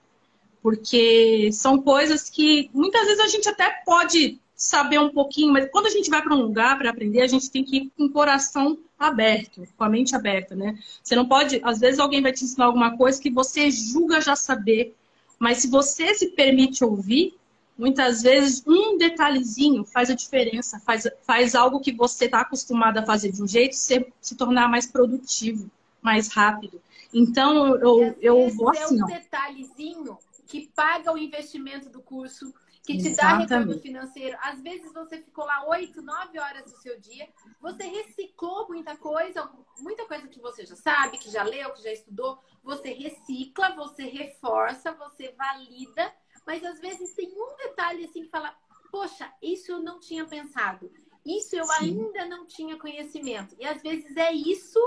porque 0.63 1.51
são 1.53 1.81
coisas 1.81 2.31
que 2.31 2.71
muitas 2.73 3.07
vezes 3.07 3.21
a 3.21 3.29
gente 3.29 3.49
até 3.49 3.71
pode 3.85 4.39
saber 4.55 4.99
um 4.99 5.11
pouquinho, 5.11 5.53
mas 5.53 5.71
quando 5.71 5.87
a 5.87 5.91
gente 5.91 6.11
vai 6.11 6.21
para 6.23 6.35
um 6.35 6.43
lugar 6.43 6.77
para 6.77 6.91
aprender, 6.91 7.23
a 7.23 7.27
gente 7.27 7.51
tem 7.51 7.65
que 7.65 7.77
ir 7.77 7.93
com 7.97 8.05
o 8.05 8.11
coração 8.11 8.79
aberto, 8.99 9.67
com 9.77 9.85
a 9.85 9.89
mente 9.89 10.15
aberta, 10.15 10.55
né? 10.55 10.79
Você 11.03 11.17
não 11.17 11.27
pode, 11.27 11.61
às 11.65 11.79
vezes 11.81 11.99
alguém 11.99 12.21
vai 12.21 12.33
te 12.33 12.45
ensinar 12.45 12.67
alguma 12.67 12.95
coisa 12.97 13.21
que 13.21 13.31
você 13.31 13.71
julga 13.71 14.21
já 14.21 14.37
saber, 14.37 14.95
Mas 15.39 15.59
se 15.59 15.69
você 15.69 16.15
se 16.15 16.33
permite 16.33 16.85
ouvir, 16.85 17.35
muitas 17.81 18.21
vezes 18.21 18.63
um 18.67 18.99
detalhezinho 18.99 19.85
faz 19.85 20.11
a 20.11 20.15
diferença, 20.15 20.79
faz, 20.81 21.09
faz 21.23 21.55
algo 21.55 21.81
que 21.81 21.93
você 21.93 22.27
está 22.27 22.43
acostumado 22.43 22.99
a 22.99 23.07
fazer 23.07 23.33
de 23.33 23.43
um 23.43 23.49
jeito 23.49 23.75
se, 23.75 24.13
se 24.21 24.37
tornar 24.37 24.69
mais 24.69 24.87
produtivo, 24.87 25.71
mais 26.03 26.29
rápido. 26.29 26.81
Então 27.13 27.75
eu, 27.77 28.17
eu 28.21 28.49
vou 28.51 28.69
assim. 28.69 29.01
É 29.01 29.05
um 29.05 29.07
detalhezinho 29.07 30.19
que 30.47 30.71
paga 30.75 31.11
o 31.11 31.17
investimento 31.17 31.89
do 31.89 32.03
curso, 32.03 32.53
que 32.83 32.99
te 32.99 33.09
Exatamente. 33.09 33.49
dá 33.49 33.59
retorno 33.59 33.81
financeiro. 33.81 34.37
Às 34.43 34.61
vezes 34.61 34.93
você 34.93 35.19
ficou 35.19 35.47
lá 35.47 35.67
oito, 35.69 36.03
nove 36.03 36.39
horas 36.39 36.65
do 36.65 36.77
seu 36.83 37.01
dia, 37.01 37.29
você 37.61 37.85
reciclou 37.85 38.69
muita 38.69 38.95
coisa, 38.97 39.49
muita 39.79 40.07
coisa 40.07 40.29
que 40.29 40.41
você 40.41 40.67
já 40.67 40.77
sabe, 40.77 41.17
que 41.17 41.31
já 41.31 41.43
leu, 41.43 41.73
que 41.73 41.83
já 41.83 41.93
estudou. 41.93 42.39
Você 42.63 42.93
recicla, 42.93 43.75
você 43.75 44.05
reforça, 44.05 44.93
você 44.93 45.33
valida, 45.33 46.13
mas 46.51 46.65
às 46.65 46.81
vezes 46.81 47.15
tem 47.15 47.29
um 47.29 47.57
detalhe 47.59 48.05
assim 48.05 48.25
que 48.25 48.29
fala: 48.29 48.53
poxa, 48.91 49.33
isso 49.41 49.71
eu 49.71 49.81
não 49.81 50.01
tinha 50.01 50.25
pensado, 50.25 50.91
isso 51.25 51.55
eu 51.55 51.65
Sim. 51.65 51.73
ainda 51.79 52.27
não 52.27 52.45
tinha 52.45 52.77
conhecimento. 52.77 53.55
E 53.61 53.65
às 53.65 53.81
vezes 53.81 54.17
é 54.17 54.33
isso 54.33 54.81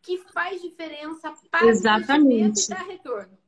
que 0.00 0.16
faz 0.32 0.62
diferença 0.62 1.34
para 1.50 1.66
Exatamente. 1.66 2.64
o 2.64 2.68
dar 2.70 2.86
retorno. 2.86 3.38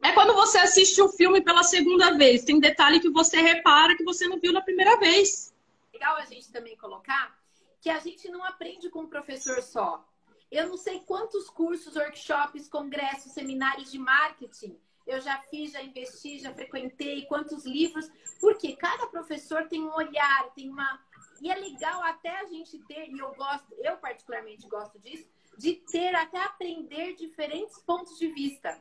É 0.00 0.12
quando 0.12 0.32
você 0.32 0.58
assiste 0.58 1.02
o 1.02 1.08
filme 1.08 1.40
pela 1.40 1.64
segunda 1.64 2.16
vez. 2.16 2.44
Tem 2.44 2.60
detalhe 2.60 3.00
que 3.00 3.10
você 3.10 3.40
repara 3.40 3.96
que 3.96 4.04
você 4.04 4.28
não 4.28 4.38
viu 4.38 4.52
na 4.52 4.60
primeira 4.60 4.96
vez. 4.96 5.52
Legal 5.92 6.14
a 6.18 6.24
gente 6.24 6.52
também 6.52 6.76
colocar 6.76 7.36
que 7.80 7.90
a 7.90 7.98
gente 7.98 8.28
não 8.28 8.44
aprende 8.44 8.88
com 8.90 9.00
um 9.00 9.08
professor 9.08 9.60
só. 9.60 10.08
Eu 10.52 10.68
não 10.68 10.76
sei 10.76 11.00
quantos 11.00 11.50
cursos, 11.50 11.96
workshops, 11.96 12.68
congressos, 12.68 13.32
seminários 13.32 13.90
de 13.90 13.98
marketing 13.98 14.78
eu 15.08 15.20
já 15.20 15.38
fiz, 15.50 15.72
já 15.72 15.82
investi, 15.82 16.38
já 16.38 16.52
frequentei, 16.52 17.24
quantos 17.24 17.64
livros, 17.64 18.10
porque 18.38 18.76
cada 18.76 19.06
professor 19.06 19.66
tem 19.66 19.82
um 19.82 19.94
olhar, 19.94 20.50
tem 20.54 20.68
uma. 20.68 21.00
E 21.40 21.50
é 21.50 21.54
legal 21.54 22.02
até 22.02 22.40
a 22.40 22.44
gente 22.44 22.78
ter, 22.80 23.08
e 23.08 23.18
eu 23.18 23.34
gosto, 23.34 23.74
eu 23.78 23.96
particularmente 23.96 24.68
gosto 24.68 24.98
disso, 24.98 25.26
de 25.56 25.74
ter 25.90 26.14
até 26.14 26.42
aprender 26.42 27.14
diferentes 27.14 27.78
pontos 27.80 28.18
de 28.18 28.28
vista. 28.28 28.78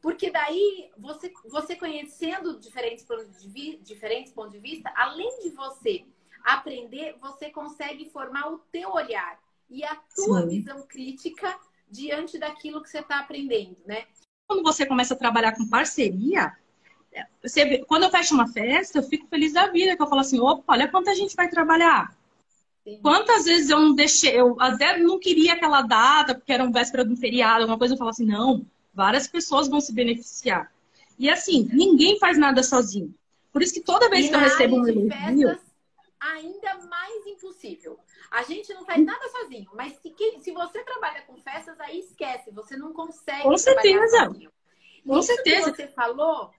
Porque 0.00 0.30
daí, 0.30 0.90
você, 0.96 1.32
você 1.44 1.76
conhecendo 1.76 2.58
diferentes 2.58 3.04
pontos, 3.04 3.42
de 3.42 3.48
vi, 3.48 3.76
diferentes 3.78 4.32
pontos 4.32 4.52
de 4.52 4.58
vista, 4.58 4.90
além 4.96 5.40
de 5.40 5.50
você 5.50 6.04
aprender, 6.42 7.16
você 7.20 7.50
consegue 7.50 8.08
formar 8.10 8.52
o 8.52 8.58
teu 8.70 8.92
olhar 8.92 9.38
e 9.68 9.84
a 9.84 9.94
tua 10.14 10.42
Sim. 10.42 10.48
visão 10.48 10.86
crítica 10.86 11.58
diante 11.88 12.38
daquilo 12.38 12.82
que 12.82 12.88
você 12.88 13.00
está 13.00 13.20
aprendendo, 13.20 13.76
né? 13.84 14.06
Quando 14.46 14.62
você 14.62 14.86
começa 14.86 15.14
a 15.14 15.16
trabalhar 15.16 15.52
com 15.52 15.66
parceria, 15.66 16.52
você, 17.42 17.78
quando 17.86 18.04
eu 18.04 18.10
fecho 18.10 18.34
uma 18.34 18.46
festa, 18.46 18.98
eu 18.98 19.02
fico 19.02 19.26
feliz 19.28 19.52
da 19.52 19.66
vida, 19.68 19.96
que 19.96 20.02
eu 20.02 20.06
falo 20.06 20.20
assim, 20.20 20.38
opa, 20.38 20.74
olha 20.74 20.88
quanta 20.88 21.14
gente 21.14 21.34
vai 21.34 21.48
trabalhar. 21.48 22.14
Sim. 22.84 23.00
Quantas 23.02 23.44
vezes 23.44 23.70
eu 23.70 23.80
não 23.80 23.94
deixei, 23.94 24.38
eu 24.38 24.56
até 24.60 24.98
não 24.98 25.18
queria 25.18 25.54
aquela 25.54 25.82
data, 25.82 26.34
porque 26.34 26.52
era 26.52 26.62
um 26.62 26.70
véspera 26.70 27.04
de 27.04 27.12
um 27.12 27.16
feriado, 27.16 27.62
alguma 27.62 27.78
coisa, 27.78 27.94
eu 27.94 27.98
falo 27.98 28.10
assim, 28.10 28.26
não, 28.26 28.64
Várias 28.96 29.26
pessoas 29.26 29.68
vão 29.68 29.78
se 29.78 29.92
beneficiar. 29.92 30.72
E 31.18 31.28
assim, 31.28 31.68
ninguém 31.70 32.18
faz 32.18 32.38
nada 32.38 32.62
sozinho. 32.62 33.14
Por 33.52 33.62
isso 33.62 33.74
que 33.74 33.80
toda 33.82 34.08
vez 34.08 34.24
e 34.24 34.28
que 34.30 34.34
eu 34.34 34.40
recebo 34.40 34.76
um 34.76 34.88
elogio. 34.88 35.58
Ainda 36.18 36.78
mais 36.86 37.26
impossível. 37.26 37.98
A 38.30 38.42
gente 38.42 38.72
não 38.74 38.84
faz 38.84 39.04
nada 39.04 39.28
sozinho, 39.28 39.70
mas 39.74 39.94
se, 39.94 40.14
se 40.40 40.52
você 40.52 40.82
trabalha 40.84 41.22
com 41.22 41.36
festas, 41.36 41.78
aí 41.80 42.00
esquece, 42.00 42.50
você 42.50 42.76
não 42.76 42.92
consegue. 42.92 43.42
Com 43.42 43.56
certeza. 43.56 44.28
Com 45.06 45.18
Isso 45.18 45.28
certeza. 45.28 45.70
Que 45.70 45.76
você 45.76 45.88
falou, 45.88 46.50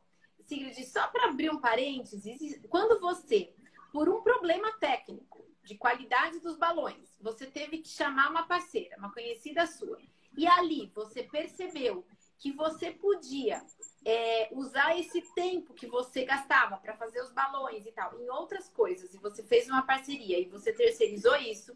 Sigrid, 0.46 0.78
só 0.86 1.08
para 1.08 1.30
abrir 1.30 1.50
um 1.50 1.60
parênteses, 1.60 2.60
quando 2.70 3.00
você, 3.00 3.54
por 3.92 4.08
um 4.08 4.22
problema 4.22 4.72
técnico 4.80 5.46
de 5.64 5.76
qualidade 5.76 6.40
dos 6.40 6.56
balões, 6.56 7.18
você 7.20 7.46
teve 7.46 7.80
que 7.80 7.90
chamar 7.90 8.30
uma 8.30 8.48
parceira, 8.48 8.96
uma 8.98 9.12
conhecida 9.12 9.68
sua, 9.68 10.00
e 10.38 10.48
ali 10.48 10.90
você 10.96 11.24
percebeu 11.24 12.06
que 12.40 12.52
você 12.52 12.92
podia 12.92 13.64
é, 14.06 14.50
usar 14.52 14.98
esse 14.98 15.22
tempo 15.34 15.74
que 15.74 15.88
você 15.88 16.24
gastava 16.24 16.78
para 16.78 16.96
fazer 16.96 17.22
os 17.22 17.32
balões 17.32 17.86
e 17.86 17.92
tal 17.92 18.20
em 18.20 18.30
outras 18.30 18.70
coisas, 18.70 19.14
e 19.14 19.18
você 19.18 19.44
fez 19.44 19.68
uma 19.68 19.82
parceria 19.82 20.40
e 20.40 20.46
você 20.46 20.72
terceirizou 20.72 21.36
isso, 21.36 21.76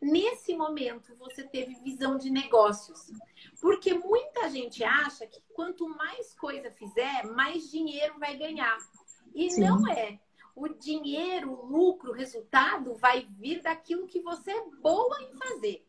nesse 0.00 0.54
momento 0.54 1.16
você 1.16 1.44
teve 1.44 1.74
visão 1.76 2.16
de 2.18 2.30
negócios. 2.30 3.10
Porque 3.60 3.94
muita 3.94 4.50
gente 4.50 4.84
acha 4.84 5.26
que 5.26 5.42
quanto 5.54 5.88
mais 5.88 6.34
coisa 6.34 6.70
fizer, 6.70 7.24
mais 7.26 7.70
dinheiro 7.70 8.18
vai 8.18 8.36
ganhar. 8.36 8.76
E 9.34 9.50
Sim. 9.50 9.62
não 9.62 9.88
é. 9.88 10.20
O 10.54 10.68
dinheiro, 10.68 11.50
o 11.50 11.64
lucro, 11.64 12.10
o 12.10 12.14
resultado 12.14 12.94
vai 12.94 13.26
vir 13.38 13.62
daquilo 13.62 14.06
que 14.06 14.20
você 14.20 14.50
é 14.50 14.64
boa 14.82 15.22
em 15.22 15.32
fazer. 15.34 15.86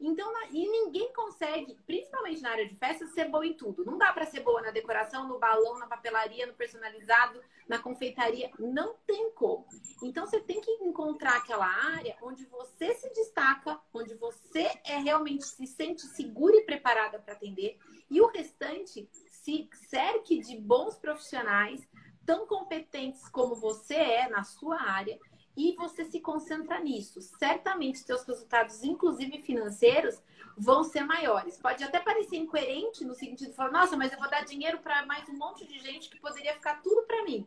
Então, 0.00 0.32
e 0.50 0.68
ninguém 0.68 1.12
consegue, 1.12 1.76
principalmente 1.86 2.42
na 2.42 2.50
área 2.50 2.68
de 2.68 2.76
festas, 2.76 3.10
ser 3.10 3.28
boa 3.28 3.46
em 3.46 3.54
tudo. 3.54 3.84
Não 3.84 3.96
dá 3.96 4.12
para 4.12 4.26
ser 4.26 4.40
boa 4.40 4.60
na 4.60 4.70
decoração, 4.70 5.28
no 5.28 5.38
balão, 5.38 5.78
na 5.78 5.86
papelaria, 5.86 6.46
no 6.46 6.54
personalizado, 6.54 7.40
na 7.68 7.78
confeitaria. 7.78 8.50
Não 8.58 8.94
tem 9.06 9.30
como. 9.32 9.66
Então, 10.02 10.26
você 10.26 10.40
tem 10.40 10.60
que 10.60 10.70
encontrar 10.84 11.36
aquela 11.36 11.66
área 11.66 12.16
onde 12.22 12.44
você 12.46 12.94
se 12.94 13.12
destaca, 13.12 13.80
onde 13.92 14.14
você 14.14 14.70
é 14.84 14.98
realmente 14.98 15.44
se 15.44 15.66
sente 15.66 16.02
segura 16.02 16.56
e 16.56 16.64
preparada 16.64 17.18
para 17.18 17.34
atender. 17.34 17.78
E 18.10 18.20
o 18.20 18.26
restante 18.26 19.08
se 19.30 19.68
cerque 19.88 20.40
de 20.40 20.56
bons 20.58 20.96
profissionais, 20.98 21.86
tão 22.24 22.46
competentes 22.46 23.28
como 23.28 23.54
você 23.54 23.94
é 23.94 24.28
na 24.28 24.42
sua 24.42 24.80
área, 24.80 25.18
e 25.56 25.74
você 25.76 26.04
se 26.04 26.20
concentra 26.20 26.80
nisso, 26.80 27.20
certamente 27.20 27.98
seus 27.98 28.24
resultados, 28.24 28.82
inclusive 28.82 29.40
financeiros, 29.42 30.20
vão 30.56 30.82
ser 30.82 31.04
maiores. 31.04 31.56
Pode 31.56 31.82
até 31.84 32.00
parecer 32.00 32.36
incoerente 32.36 33.04
no 33.04 33.14
sentido 33.14 33.50
de 33.50 33.56
falar, 33.56 33.70
nossa, 33.70 33.96
mas 33.96 34.12
eu 34.12 34.18
vou 34.18 34.28
dar 34.28 34.44
dinheiro 34.44 34.78
para 34.78 35.06
mais 35.06 35.28
um 35.28 35.36
monte 35.36 35.66
de 35.66 35.78
gente 35.78 36.08
que 36.08 36.20
poderia 36.20 36.54
ficar 36.54 36.82
tudo 36.82 37.02
para 37.02 37.24
mim. 37.24 37.46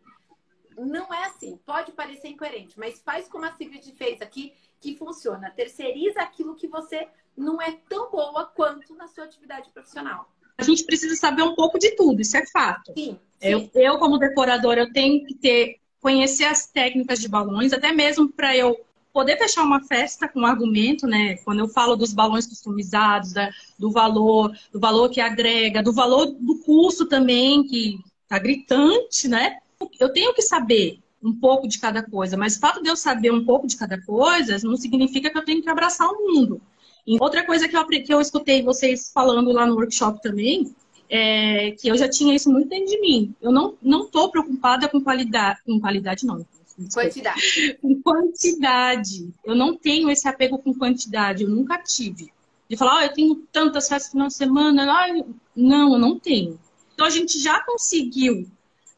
Não 0.78 1.12
é 1.14 1.26
assim. 1.26 1.58
Pode 1.66 1.92
parecer 1.92 2.30
incoerente, 2.30 2.78
mas 2.78 3.02
faz 3.02 3.28
como 3.28 3.46
a 3.46 3.52
Sigrid 3.52 3.92
fez 3.94 4.22
aqui, 4.22 4.54
que 4.80 4.96
funciona. 4.96 5.50
Terceiriza 5.50 6.22
aquilo 6.22 6.56
que 6.56 6.68
você 6.68 7.08
não 7.36 7.62
é 7.62 7.72
tão 7.90 8.12
boa 8.12 8.46
quanto 8.46 8.96
na 8.96 9.08
sua 9.08 9.26
atividade 9.26 9.70
profissional. 9.72 10.32
A 10.58 10.64
gente 10.64 10.84
precisa 10.86 11.16
saber 11.16 11.44
um 11.44 11.56
pouco 11.56 11.78
de 11.78 11.96
tudo, 11.96 12.22
isso 12.22 12.36
é 12.38 12.46
fato. 12.48 12.94
Sim. 12.94 13.20
sim. 13.40 13.48
Eu, 13.50 13.70
eu, 13.74 14.00
como 14.00 14.18
decoradora, 14.18 14.82
eu 14.82 14.92
tenho 14.92 15.26
que 15.26 15.36
ter 15.36 15.80
conhecer 16.08 16.46
as 16.46 16.66
técnicas 16.66 17.20
de 17.20 17.28
balões, 17.28 17.74
até 17.74 17.92
mesmo 17.92 18.30
para 18.30 18.56
eu 18.56 18.80
poder 19.12 19.38
fechar 19.38 19.64
uma 19.64 19.84
festa 19.84 20.26
com 20.26 20.40
um 20.40 20.46
argumento, 20.46 21.06
né? 21.06 21.36
Quando 21.44 21.60
eu 21.60 21.68
falo 21.68 21.98
dos 21.98 22.14
balões 22.14 22.48
customizados, 22.48 23.34
né? 23.34 23.52
do 23.78 23.92
valor, 23.92 24.58
do 24.72 24.80
valor 24.80 25.10
que 25.10 25.20
agrega, 25.20 25.84
do 25.84 25.92
valor 25.92 26.28
do 26.28 26.60
custo 26.60 27.08
também, 27.08 27.62
que 27.66 28.00
tá 28.26 28.40
gritante, 28.40 29.28
né? 29.28 29.58
Eu 30.00 30.14
tenho 30.14 30.34
que 30.34 30.42
saber 30.42 31.00
um 31.22 31.38
pouco 31.38 31.68
de 31.68 31.78
cada 31.78 32.02
coisa, 32.02 32.38
mas 32.38 32.56
o 32.56 32.62
fato 32.62 32.82
de 32.82 32.90
eu 32.90 32.96
saber 32.96 33.34
um 33.34 33.44
pouco 33.44 33.68
de 33.68 33.76
cada 33.76 34.02
coisa 34.02 34.58
não 34.64 34.78
significa 34.78 35.30
que 35.30 35.38
eu 35.38 35.44
tenho 35.44 35.62
que 35.62 35.70
abraçar 35.70 36.08
o 36.08 36.26
mundo. 36.26 36.62
E 37.06 37.18
outra 37.20 37.46
coisa 37.46 37.68
que 37.68 37.76
eu, 37.76 37.86
que 37.86 38.14
eu 38.14 38.22
escutei 38.22 38.64
vocês 38.64 39.12
falando 39.14 39.52
lá 39.52 39.66
no 39.66 39.76
workshop 39.76 40.22
também 40.22 40.74
é, 41.10 41.72
que 41.72 41.88
eu 41.88 41.98
já 41.98 42.10
tinha 42.10 42.36
isso 42.36 42.52
muito 42.52 42.70
dentro 42.70 42.88
de 42.88 43.00
mim. 43.00 43.34
Eu 43.42 43.52
não 43.52 43.76
não 43.82 44.08
tô 44.08 44.30
preocupada 44.30 44.88
com 44.88 45.02
qualidade, 45.02 45.62
com 45.66 45.80
qualidade 45.80 46.26
não. 46.26 46.46
Quantidade. 46.94 47.74
Com 47.82 48.02
quantidade. 48.04 49.34
Eu 49.44 49.56
não 49.56 49.76
tenho 49.76 50.12
esse 50.12 50.28
apego 50.28 50.60
com 50.60 50.72
quantidade, 50.76 51.42
eu 51.42 51.50
nunca 51.50 51.80
tive. 51.80 52.32
De 52.70 52.78
falar, 52.78 53.00
oh, 53.00 53.02
eu 53.02 53.14
tenho 53.14 53.36
tantas 53.52 53.90
festas 53.90 54.10
no 54.10 54.12
final 54.12 54.28
de 54.28 54.34
semana. 54.36 54.94
Ai, 54.94 55.26
não, 55.56 55.94
eu 55.94 56.00
não 56.00 56.20
tenho. 56.20 56.60
Então 56.94 57.08
a 57.08 57.10
gente 57.10 57.40
já 57.40 57.60
conseguiu, 57.64 58.48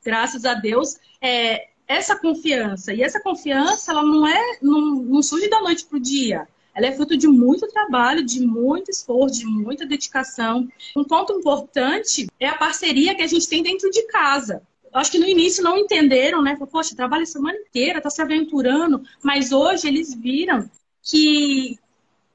graças 0.04 0.44
a 0.44 0.56
Deus, 0.56 0.98
é, 1.22 1.70
essa 1.88 2.20
confiança. 2.20 2.94
E 2.94 3.02
essa 3.02 3.22
confiança, 3.22 3.92
ela 3.92 4.04
não 4.04 4.28
é, 4.28 4.58
não, 4.62 4.96
não 4.96 5.24
surge 5.24 5.48
da 5.48 5.62
noite 5.62 5.86
pro 5.86 6.02
dia 6.02 6.46
ela 6.74 6.88
é 6.88 6.92
fruto 6.92 7.18
de 7.18 7.28
muito 7.28 7.68
trabalho, 7.68 8.24
de 8.24 8.40
muito 8.40 8.90
esforço, 8.90 9.40
de 9.40 9.46
muita 9.46 9.86
dedicação. 9.86 10.68
Um 10.96 11.04
ponto 11.04 11.34
importante 11.34 12.28
é 12.40 12.48
a 12.48 12.58
parceria 12.58 13.16
que 13.16 13.22
a 13.22 13.28
gente 13.28 13.48
tem 13.48 13.64
dentro 13.64 13.90
de 13.90 14.04
casa. 14.04 14.62
Acho 14.94 15.12
que 15.12 15.20
no 15.20 15.28
início 15.28 15.64
não 15.64 15.78
entenderam, 15.78 16.42
né? 16.42 16.58
Poxa, 16.72 16.96
trabalha 16.96 17.24
a 17.24 17.28
semana 17.28 17.58
inteira, 17.58 18.02
tá 18.02 18.10
se 18.10 18.22
aventurando, 18.22 19.04
mas 19.22 19.52
hoje 19.52 19.88
eles 19.88 20.14
viram 20.14 20.70
que 21.04 21.78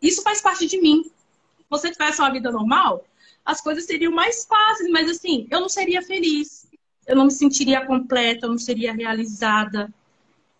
isso 0.01 0.23
faz 0.23 0.41
parte 0.41 0.67
de 0.67 0.81
mim. 0.81 1.05
Se 1.05 1.65
você 1.69 1.91
tivesse 1.91 2.21
uma 2.21 2.31
vida 2.31 2.53
normal, 2.53 3.05
as 3.45 3.61
coisas 3.61 3.85
seriam 3.85 4.13
mais 4.13 4.45
fáceis, 4.45 4.89
mas 4.91 5.11
assim, 5.11 5.47
eu 5.51 5.61
não 5.61 5.69
seria 5.69 6.03
feliz, 6.03 6.67
eu 7.07 7.17
não 7.17 7.25
me 7.25 7.31
sentiria 7.31 7.85
completa, 7.85 8.47
eu 8.47 8.51
não 8.51 8.59
seria 8.59 8.93
realizada 8.93 9.93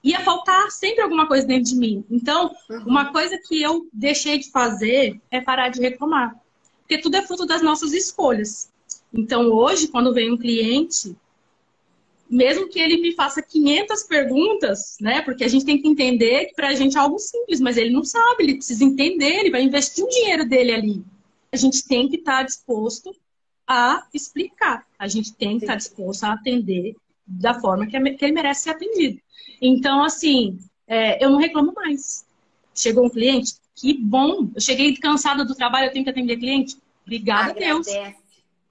ia 0.05 0.21
faltar 0.21 0.71
sempre 0.71 1.03
alguma 1.03 1.27
coisa 1.27 1.47
dentro 1.47 1.71
de 1.71 1.77
mim. 1.77 2.05
Então, 2.11 2.55
uhum. 2.69 2.85
uma 2.87 3.11
coisa 3.11 3.39
que 3.39 3.61
eu 3.61 3.89
deixei 3.91 4.39
de 4.39 4.51
fazer 4.51 5.19
é 5.31 5.41
parar 5.41 5.71
de 5.71 5.81
reclamar. 5.81 6.39
Porque 6.81 6.99
tudo 6.99 7.17
é 7.17 7.23
fruto 7.23 7.47
das 7.47 7.63
nossas 7.63 7.95
escolhas. 7.95 8.71
Então, 9.13 9.51
hoje, 9.51 9.89
quando 9.89 10.13
vem 10.13 10.31
um 10.31 10.37
cliente, 10.37 11.17
mesmo 12.29 12.69
que 12.69 12.79
ele 12.79 12.99
me 12.99 13.13
faça 13.13 13.41
500 13.41 14.03
perguntas, 14.03 14.99
né? 15.01 15.23
Porque 15.23 15.43
a 15.43 15.49
gente 15.49 15.65
tem 15.65 15.81
que 15.81 15.89
entender 15.89 16.47
que 16.47 16.55
para 16.55 16.69
a 16.69 16.75
gente 16.75 16.99
é 16.99 17.01
algo 17.01 17.19
simples, 17.19 17.59
mas 17.59 17.79
ele 17.79 17.91
não 17.91 18.05
sabe, 18.05 18.43
ele 18.43 18.57
precisa 18.57 18.85
entender, 18.85 19.41
ele 19.41 19.51
vai 19.51 19.63
investir 19.63 20.05
o 20.05 20.09
dinheiro 20.09 20.47
dele 20.47 20.73
ali. 20.73 21.05
A 21.51 21.57
gente 21.57 21.87
tem 21.87 22.09
que 22.09 22.17
estar 22.17 22.39
tá 22.39 22.43
disposto 22.43 23.15
a 23.67 24.07
explicar, 24.13 24.87
a 24.99 25.09
gente 25.09 25.33
tem 25.33 25.59
que 25.59 25.65
estar 25.65 25.75
tá 25.75 25.79
disposto 25.79 26.25
a 26.25 26.35
atender 26.35 26.95
da 27.27 27.55
forma 27.61 27.87
que 27.87 27.97
ele 27.97 28.33
merece 28.33 28.65
ser 28.65 28.71
atendido. 28.71 29.21
Então, 29.61 30.05
assim, 30.05 30.59
é, 30.87 31.25
eu 31.25 31.31
não 31.31 31.39
reclamo 31.39 31.73
mais. 31.75 32.25
Chegou 32.75 33.07
um 33.07 33.11
cliente, 33.11 33.55
que 33.75 33.95
bom. 33.95 34.51
Eu 34.55 34.61
cheguei 34.61 34.97
cansada 34.97 35.45
do 35.45 35.55
trabalho, 35.55 35.87
eu 35.87 35.93
tenho 35.93 36.05
que 36.05 36.11
atender 36.11 36.37
cliente. 36.37 36.77
Obrigada 37.03 37.51
Agradece. 37.51 37.97
a 37.97 38.03
Deus. 38.03 38.15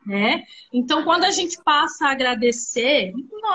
Né? 0.05 0.43
Então, 0.71 1.03
quando 1.03 1.23
a 1.23 1.31
gente 1.31 1.57
passa 1.63 2.07
a 2.07 2.11
agradecer, 2.11 3.13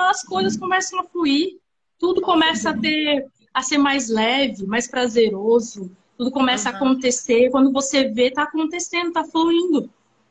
as 0.09 0.25
coisas 0.25 0.57
começam 0.57 0.99
a 0.99 1.05
fluir, 1.05 1.59
tudo 1.99 2.23
começa 2.23 2.71
a 2.71 2.77
ter 2.77 3.27
a 3.53 3.63
ser 3.63 3.77
mais 3.77 4.09
leve, 4.09 4.67
mais 4.67 4.87
prazeroso, 4.87 5.91
tudo 6.17 6.31
começa 6.31 6.69
uhum. 6.69 6.75
a 6.75 6.79
acontecer. 6.79 7.51
Quando 7.51 7.73
você 7.73 8.05
vê, 8.09 8.31
tá 8.31 8.45
acontecendo, 8.45 9.13
tá 9.13 9.25
fluindo. 9.25 9.91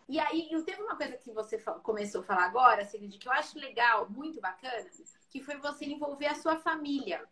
E 0.09 0.19
aí, 0.19 0.47
eu 0.49 0.63
teve 0.63 0.81
uma 0.81 0.95
coisa 0.95 1.17
que 1.17 1.31
você 1.31 1.57
começou 1.83 2.21
a 2.21 2.23
falar 2.23 2.45
agora, 2.45 2.81
assim, 2.81 3.07
de 3.07 3.17
que 3.17 3.27
eu 3.27 3.31
acho 3.33 3.59
legal, 3.59 4.09
muito 4.09 4.39
bacana, 4.39 4.89
que 5.29 5.41
foi 5.41 5.57
você 5.57 5.85
envolver 5.85 6.27
a 6.27 6.35
sua 6.35 6.55
família 6.55 7.27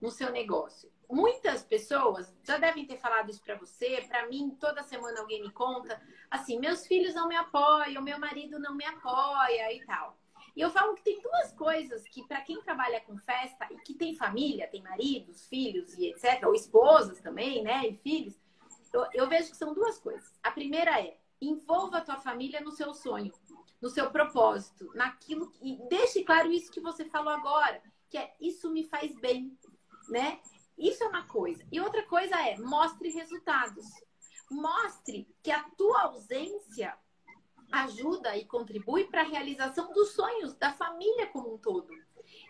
no 0.00 0.10
seu 0.10 0.30
negócio. 0.30 0.90
Muitas 1.10 1.62
pessoas 1.62 2.34
já 2.42 2.56
devem 2.56 2.86
ter 2.86 2.96
falado 2.96 3.30
isso 3.30 3.42
para 3.42 3.56
você, 3.56 4.02
para 4.08 4.26
mim, 4.26 4.56
toda 4.58 4.82
semana 4.82 5.20
alguém 5.20 5.42
me 5.42 5.50
conta, 5.50 6.00
assim, 6.30 6.58
meus 6.58 6.86
filhos 6.86 7.14
não 7.14 7.28
me 7.28 7.36
apoiam, 7.36 8.02
meu 8.02 8.18
marido 8.18 8.58
não 8.58 8.74
me 8.74 8.84
apoia 8.86 9.72
e 9.74 9.84
tal. 9.84 10.16
E 10.56 10.60
eu 10.60 10.70
falo 10.70 10.94
que 10.94 11.02
tem 11.02 11.20
duas 11.20 11.52
coisas 11.52 12.08
que, 12.08 12.26
para 12.26 12.40
quem 12.40 12.60
trabalha 12.62 13.00
com 13.02 13.18
festa 13.18 13.68
e 13.70 13.76
que 13.78 13.92
tem 13.92 14.14
família, 14.14 14.68
tem 14.68 14.82
maridos, 14.82 15.46
filhos 15.46 15.92
e 15.98 16.06
etc., 16.06 16.42
ou 16.46 16.54
esposas 16.54 17.20
também, 17.20 17.62
né, 17.62 17.86
e 17.86 17.96
filhos, 17.96 18.38
eu, 18.92 19.06
eu 19.12 19.28
vejo 19.28 19.50
que 19.50 19.56
são 19.56 19.74
duas 19.74 19.98
coisas. 19.98 20.32
A 20.42 20.50
primeira 20.50 21.00
é 21.02 21.16
envolva 21.40 21.98
a 21.98 22.00
tua 22.00 22.16
família 22.16 22.60
no 22.60 22.70
seu 22.70 22.94
sonho, 22.94 23.32
no 23.80 23.88
seu 23.88 24.10
propósito, 24.10 24.90
naquilo 24.94 25.52
e 25.60 25.78
deixe 25.88 26.24
claro 26.24 26.50
isso 26.50 26.70
que 26.72 26.80
você 26.80 27.04
falou 27.04 27.32
agora, 27.32 27.82
que 28.08 28.16
é 28.16 28.34
isso 28.40 28.70
me 28.70 28.84
faz 28.84 29.14
bem, 29.20 29.56
né? 30.08 30.40
Isso 30.76 31.04
é 31.04 31.08
uma 31.08 31.26
coisa. 31.26 31.64
E 31.70 31.80
outra 31.80 32.02
coisa 32.04 32.36
é 32.40 32.58
mostre 32.58 33.08
resultados. 33.10 33.86
Mostre 34.50 35.28
que 35.42 35.50
a 35.50 35.62
tua 35.70 36.02
ausência 36.02 36.96
ajuda 37.70 38.36
e 38.36 38.44
contribui 38.44 39.04
para 39.04 39.22
a 39.22 39.26
realização 39.26 39.92
dos 39.92 40.10
sonhos 40.10 40.54
da 40.54 40.72
família 40.72 41.26
como 41.28 41.54
um 41.54 41.58
todo. 41.58 41.88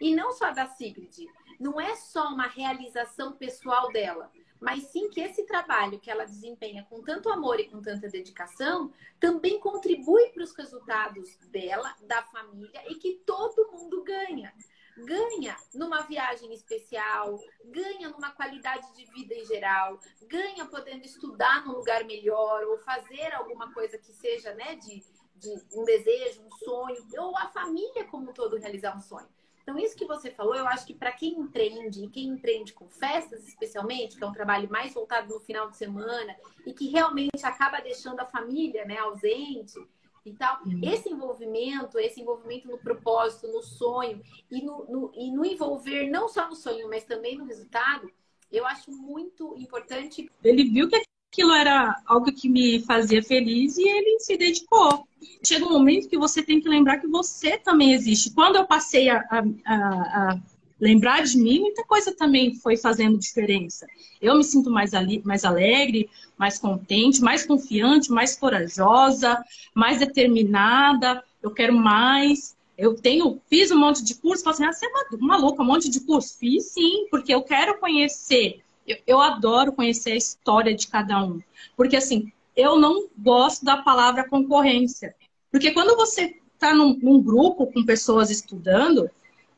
E 0.00 0.14
não 0.14 0.32
só 0.32 0.52
da 0.52 0.66
Sigrid. 0.66 1.26
Não 1.60 1.80
é 1.80 1.94
só 1.94 2.28
uma 2.28 2.46
realização 2.46 3.32
pessoal 3.32 3.90
dela, 3.92 4.30
mas 4.60 4.84
sim 4.84 5.10
que 5.10 5.20
esse 5.20 5.44
trabalho 5.44 6.00
que 6.00 6.10
ela 6.10 6.24
desempenha 6.24 6.86
com 6.88 7.02
tanto 7.02 7.30
amor 7.30 7.60
e 7.60 7.68
com 7.68 7.80
tanta 7.80 8.08
dedicação 8.08 8.92
também 9.20 9.58
contribui 9.58 10.30
para 10.30 10.42
os 10.42 10.54
resultados 10.54 11.36
dela, 11.50 11.94
da 12.02 12.22
família 12.22 12.82
e 12.88 12.94
que 12.94 13.22
todo 13.26 13.70
mundo 13.72 14.02
ganha. 14.02 14.54
Ganha 14.96 15.56
numa 15.74 16.02
viagem 16.02 16.54
especial, 16.54 17.40
ganha 17.64 18.08
numa 18.10 18.30
qualidade 18.30 18.94
de 18.94 19.04
vida 19.06 19.34
em 19.34 19.44
geral, 19.44 19.98
ganha 20.22 20.64
podendo 20.66 21.04
estudar 21.04 21.66
num 21.66 21.72
lugar 21.72 22.04
melhor 22.04 22.62
ou 22.64 22.78
fazer 22.78 23.34
alguma 23.34 23.72
coisa 23.74 23.98
que 23.98 24.12
seja 24.12 24.54
né, 24.54 24.76
de, 24.76 25.02
de 25.34 25.50
um 25.72 25.84
desejo, 25.84 26.42
um 26.42 26.50
sonho, 26.58 27.04
ou 27.18 27.36
a 27.36 27.48
família 27.48 28.04
como 28.04 28.30
um 28.30 28.32
todo 28.32 28.56
realizar 28.56 28.96
um 28.96 29.00
sonho. 29.00 29.28
Então, 29.64 29.78
isso 29.78 29.96
que 29.96 30.04
você 30.04 30.30
falou, 30.30 30.54
eu 30.54 30.68
acho 30.68 30.86
que 30.86 30.92
para 30.92 31.10
quem 31.10 31.38
empreende, 31.40 32.04
e 32.04 32.08
quem 32.10 32.26
empreende 32.28 32.74
com 32.74 32.86
festas 32.86 33.48
especialmente, 33.48 34.14
que 34.14 34.22
é 34.22 34.26
um 34.26 34.32
trabalho 34.32 34.70
mais 34.70 34.92
voltado 34.92 35.32
no 35.32 35.40
final 35.40 35.70
de 35.70 35.78
semana, 35.78 36.36
e 36.66 36.74
que 36.74 36.90
realmente 36.90 37.44
acaba 37.44 37.80
deixando 37.80 38.20
a 38.20 38.26
família 38.26 38.84
né, 38.84 38.98
ausente 38.98 39.82
e 40.22 40.34
tal, 40.34 40.60
uhum. 40.66 40.80
esse 40.82 41.08
envolvimento, 41.08 41.98
esse 41.98 42.20
envolvimento 42.20 42.68
no 42.68 42.76
propósito, 42.76 43.48
no 43.48 43.62
sonho, 43.62 44.22
e 44.50 44.62
no, 44.62 44.84
no, 44.84 45.12
e 45.14 45.30
no 45.30 45.46
envolver 45.46 46.10
não 46.10 46.28
só 46.28 46.46
no 46.46 46.54
sonho, 46.54 46.86
mas 46.90 47.04
também 47.04 47.38
no 47.38 47.46
resultado, 47.46 48.10
eu 48.52 48.66
acho 48.66 48.90
muito 48.90 49.56
importante. 49.56 50.30
Ele 50.42 50.64
viu 50.64 50.90
que 50.90 51.02
aquilo 51.34 51.52
era 51.52 52.00
algo 52.06 52.32
que 52.32 52.48
me 52.48 52.80
fazia 52.80 53.22
feliz 53.22 53.76
e 53.76 53.88
ele 53.88 54.20
se 54.20 54.36
dedicou. 54.36 55.06
Chega 55.44 55.66
um 55.66 55.72
momento 55.72 56.08
que 56.08 56.16
você 56.16 56.42
tem 56.42 56.60
que 56.60 56.68
lembrar 56.68 56.98
que 56.98 57.08
você 57.08 57.58
também 57.58 57.92
existe. 57.92 58.30
Quando 58.32 58.56
eu 58.56 58.64
passei 58.64 59.10
a, 59.10 59.18
a, 59.28 59.40
a 59.66 60.38
lembrar 60.80 61.22
de 61.22 61.36
mim, 61.36 61.60
muita 61.60 61.84
coisa 61.84 62.14
também 62.14 62.54
foi 62.54 62.76
fazendo 62.76 63.18
diferença. 63.18 63.86
Eu 64.22 64.36
me 64.36 64.44
sinto 64.44 64.70
mais, 64.70 64.94
ali, 64.94 65.20
mais 65.24 65.44
alegre, 65.44 66.08
mais 66.38 66.58
contente, 66.58 67.20
mais 67.20 67.44
confiante, 67.44 68.12
mais 68.12 68.36
corajosa, 68.36 69.44
mais 69.74 69.98
determinada. 69.98 71.22
Eu 71.42 71.50
quero 71.50 71.74
mais. 71.74 72.54
Eu 72.78 72.94
tenho, 72.94 73.40
fiz 73.48 73.70
um 73.70 73.78
monte 73.78 74.02
de 74.02 74.14
curso, 74.16 74.42
falei 74.42 74.56
assim, 74.56 74.64
ah, 74.64 74.72
você 74.72 74.86
é 74.86 75.18
maluca, 75.18 75.62
um 75.62 75.66
monte 75.66 75.88
de 75.88 76.00
curso? 76.00 76.36
Fiz 76.38 76.72
sim, 76.72 77.06
porque 77.08 77.32
eu 77.32 77.42
quero 77.42 77.78
conhecer 77.78 78.64
eu, 78.86 78.98
eu 79.06 79.20
adoro 79.20 79.72
conhecer 79.72 80.12
a 80.12 80.16
história 80.16 80.74
de 80.74 80.86
cada 80.86 81.22
um. 81.24 81.40
Porque, 81.76 81.96
assim, 81.96 82.32
eu 82.56 82.78
não 82.78 83.08
gosto 83.18 83.64
da 83.64 83.76
palavra 83.76 84.28
concorrência. 84.28 85.14
Porque 85.50 85.72
quando 85.72 85.96
você 85.96 86.36
está 86.54 86.74
num, 86.74 86.98
num, 87.00 87.22
grupo 87.22 87.66
com 87.66 87.84
pessoas 87.84 88.30
estudando, 88.30 89.10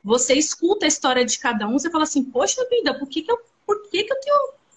você 0.03 0.35
escuta 0.35 0.87
a 0.87 0.89
história 0.89 1.25
de 1.25 1.39
cada 1.39 1.67
um, 1.69 1.79
você 1.79 1.91
fala 1.91 2.05
assim, 2.05 2.25
poxa 2.25 2.67
vida, 2.69 2.99
por 2.99 3.09
que, 3.09 3.23
que 3.23 3.31
eu, 3.31 3.39
por 3.67 3.83
que, 3.91 4.05
que 4.05 4.13
eu 4.13 4.21
tenho, 4.21 4.37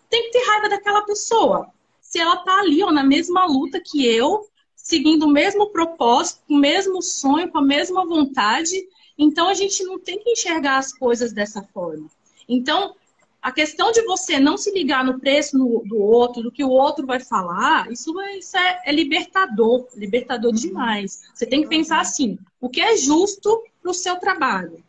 tenho 0.10 0.24
que 0.26 0.32
ter 0.32 0.46
raiva 0.46 0.70
daquela 0.70 1.02
pessoa? 1.04 1.70
Se 2.02 2.20
ela 2.20 2.38
tá 2.38 2.60
ali, 2.60 2.84
ó, 2.84 2.92
na 2.92 3.04
mesma 3.04 3.46
luta 3.46 3.80
que 3.80 4.06
eu, 4.06 4.48
seguindo 4.76 5.24
o 5.24 5.32
mesmo 5.32 5.70
propósito, 5.70 6.42
o 6.50 6.58
mesmo 6.58 7.02
sonho, 7.02 7.52
com 7.52 7.60
a 7.60 7.64
mesma 7.64 8.06
vontade, 8.06 8.88
então 9.18 9.48
a 9.48 9.54
gente 9.54 9.84
não 9.84 10.00
tem 10.00 10.18
que 10.20 10.32
enxergar 10.32 10.78
as 10.78 10.94
coisas 10.94 11.32
dessa 11.32 11.62
forma. 11.62 12.10
Então, 12.48 12.96
a 13.42 13.52
questão 13.52 13.92
de 13.92 14.02
você 14.04 14.40
não 14.40 14.58
se 14.58 14.72
ligar 14.72 15.04
no 15.04 15.20
preço 15.20 15.58
no, 15.58 15.82
do 15.86 15.98
outro, 15.98 16.44
do 16.44 16.52
que 16.52 16.64
o 16.64 16.70
outro 16.70 17.06
vai 17.06 17.20
falar, 17.20 17.92
isso, 17.92 18.20
é, 18.20 18.38
isso 18.38 18.58
é, 18.58 18.82
é 18.86 18.92
libertador, 18.92 19.88
libertador 19.96 20.52
demais. 20.54 21.24
Você 21.34 21.46
tem 21.46 21.62
que 21.62 21.70
pensar 21.70 22.02
assim: 22.02 22.38
o 22.60 22.70
que 22.70 22.82
é 22.82 22.98
justo 22.98 23.64
para 23.82 23.92
o 23.92 23.94
seu 23.94 24.18
trabalho? 24.18 24.84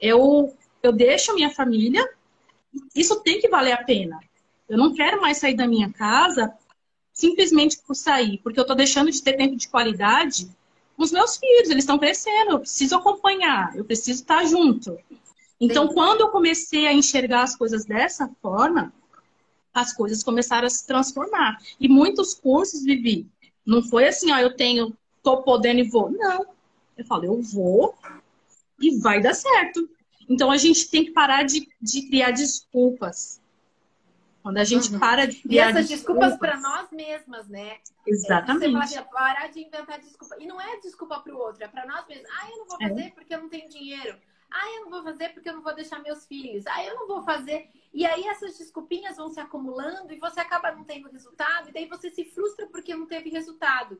Eu, 0.00 0.54
eu 0.82 0.92
deixo 0.92 1.34
minha 1.34 1.50
família, 1.50 2.06
isso 2.94 3.20
tem 3.20 3.40
que 3.40 3.48
valer 3.48 3.72
a 3.72 3.84
pena. 3.84 4.20
Eu 4.68 4.76
não 4.76 4.94
quero 4.94 5.20
mais 5.20 5.38
sair 5.38 5.54
da 5.54 5.66
minha 5.66 5.90
casa 5.90 6.52
simplesmente 7.12 7.78
por 7.86 7.94
sair, 7.94 8.38
porque 8.42 8.58
eu 8.58 8.62
estou 8.62 8.76
deixando 8.76 9.10
de 9.10 9.22
ter 9.22 9.34
tempo 9.34 9.54
de 9.56 9.68
qualidade 9.68 10.50
com 10.96 11.02
os 11.02 11.12
meus 11.12 11.36
filhos, 11.36 11.70
eles 11.70 11.84
estão 11.84 11.98
crescendo, 11.98 12.52
eu 12.52 12.60
preciso 12.60 12.96
acompanhar, 12.96 13.74
eu 13.76 13.84
preciso 13.84 14.22
estar 14.22 14.44
junto. 14.44 14.98
Então, 15.64 15.86
quando 15.86 16.22
eu 16.22 16.28
comecei 16.30 16.88
a 16.88 16.92
enxergar 16.92 17.44
as 17.44 17.54
coisas 17.54 17.84
dessa 17.84 18.28
forma, 18.42 18.92
as 19.72 19.92
coisas 19.92 20.20
começaram 20.24 20.66
a 20.66 20.70
se 20.70 20.84
transformar. 20.84 21.56
E 21.78 21.88
muitos 21.88 22.34
cursos 22.34 22.82
vivi. 22.82 23.28
Não 23.64 23.80
foi 23.80 24.08
assim, 24.08 24.32
ó, 24.32 24.38
eu 24.38 24.56
tenho, 24.56 24.92
tô 25.22 25.40
podendo 25.44 25.78
e 25.78 25.84
vou. 25.84 26.10
Não. 26.10 26.44
Eu 26.98 27.04
falo, 27.04 27.26
eu 27.26 27.40
vou 27.40 27.94
e 28.80 28.98
vai 28.98 29.22
dar 29.22 29.34
certo. 29.34 29.88
Então 30.28 30.50
a 30.50 30.56
gente 30.56 30.90
tem 30.90 31.04
que 31.04 31.12
parar 31.12 31.44
de, 31.44 31.68
de 31.80 32.08
criar 32.08 32.32
desculpas. 32.32 33.40
Quando 34.42 34.58
a 34.58 34.64
gente 34.64 34.92
uhum. 34.92 34.98
para 34.98 35.26
de 35.26 35.36
criar. 35.36 35.68
E 35.68 35.70
essas 35.70 35.88
desculpas, 35.88 36.36
para 36.36 36.58
nós 36.58 36.90
mesmas, 36.90 37.46
né? 37.46 37.76
Exatamente. 38.04 38.72
Você 38.72 38.98
assim, 38.98 39.08
parar 39.12 39.46
de 39.46 39.60
inventar 39.60 40.00
desculpa. 40.00 40.36
E 40.40 40.46
não 40.48 40.60
é 40.60 40.80
desculpa 40.80 41.20
para 41.20 41.32
o 41.32 41.38
outro, 41.38 41.62
é 41.62 41.68
para 41.68 41.86
nós 41.86 42.04
mesmos. 42.08 42.28
Ah, 42.36 42.50
eu 42.50 42.58
não 42.58 42.66
vou 42.66 42.78
é. 42.80 42.88
fazer 42.88 43.02
é. 43.02 43.10
porque 43.10 43.32
eu 43.32 43.40
não 43.40 43.48
tenho 43.48 43.68
dinheiro. 43.68 44.18
Ah, 44.52 44.76
eu 44.76 44.82
não 44.82 44.90
vou 44.90 45.02
fazer 45.02 45.30
porque 45.30 45.48
eu 45.48 45.54
não 45.54 45.62
vou 45.62 45.74
deixar 45.74 46.02
meus 46.02 46.26
filhos. 46.26 46.66
Ah, 46.66 46.84
eu 46.84 46.94
não 46.94 47.08
vou 47.08 47.22
fazer. 47.22 47.68
E 47.92 48.04
aí 48.04 48.24
essas 48.24 48.58
desculpinhas 48.58 49.16
vão 49.16 49.30
se 49.30 49.40
acumulando 49.40 50.12
e 50.12 50.18
você 50.18 50.40
acaba 50.40 50.72
não 50.72 50.84
tendo 50.84 51.10
resultado. 51.10 51.68
E 51.68 51.72
daí 51.72 51.86
você 51.86 52.10
se 52.10 52.24
frustra 52.24 52.66
porque 52.66 52.94
não 52.94 53.06
teve 53.06 53.30
resultado. 53.30 53.98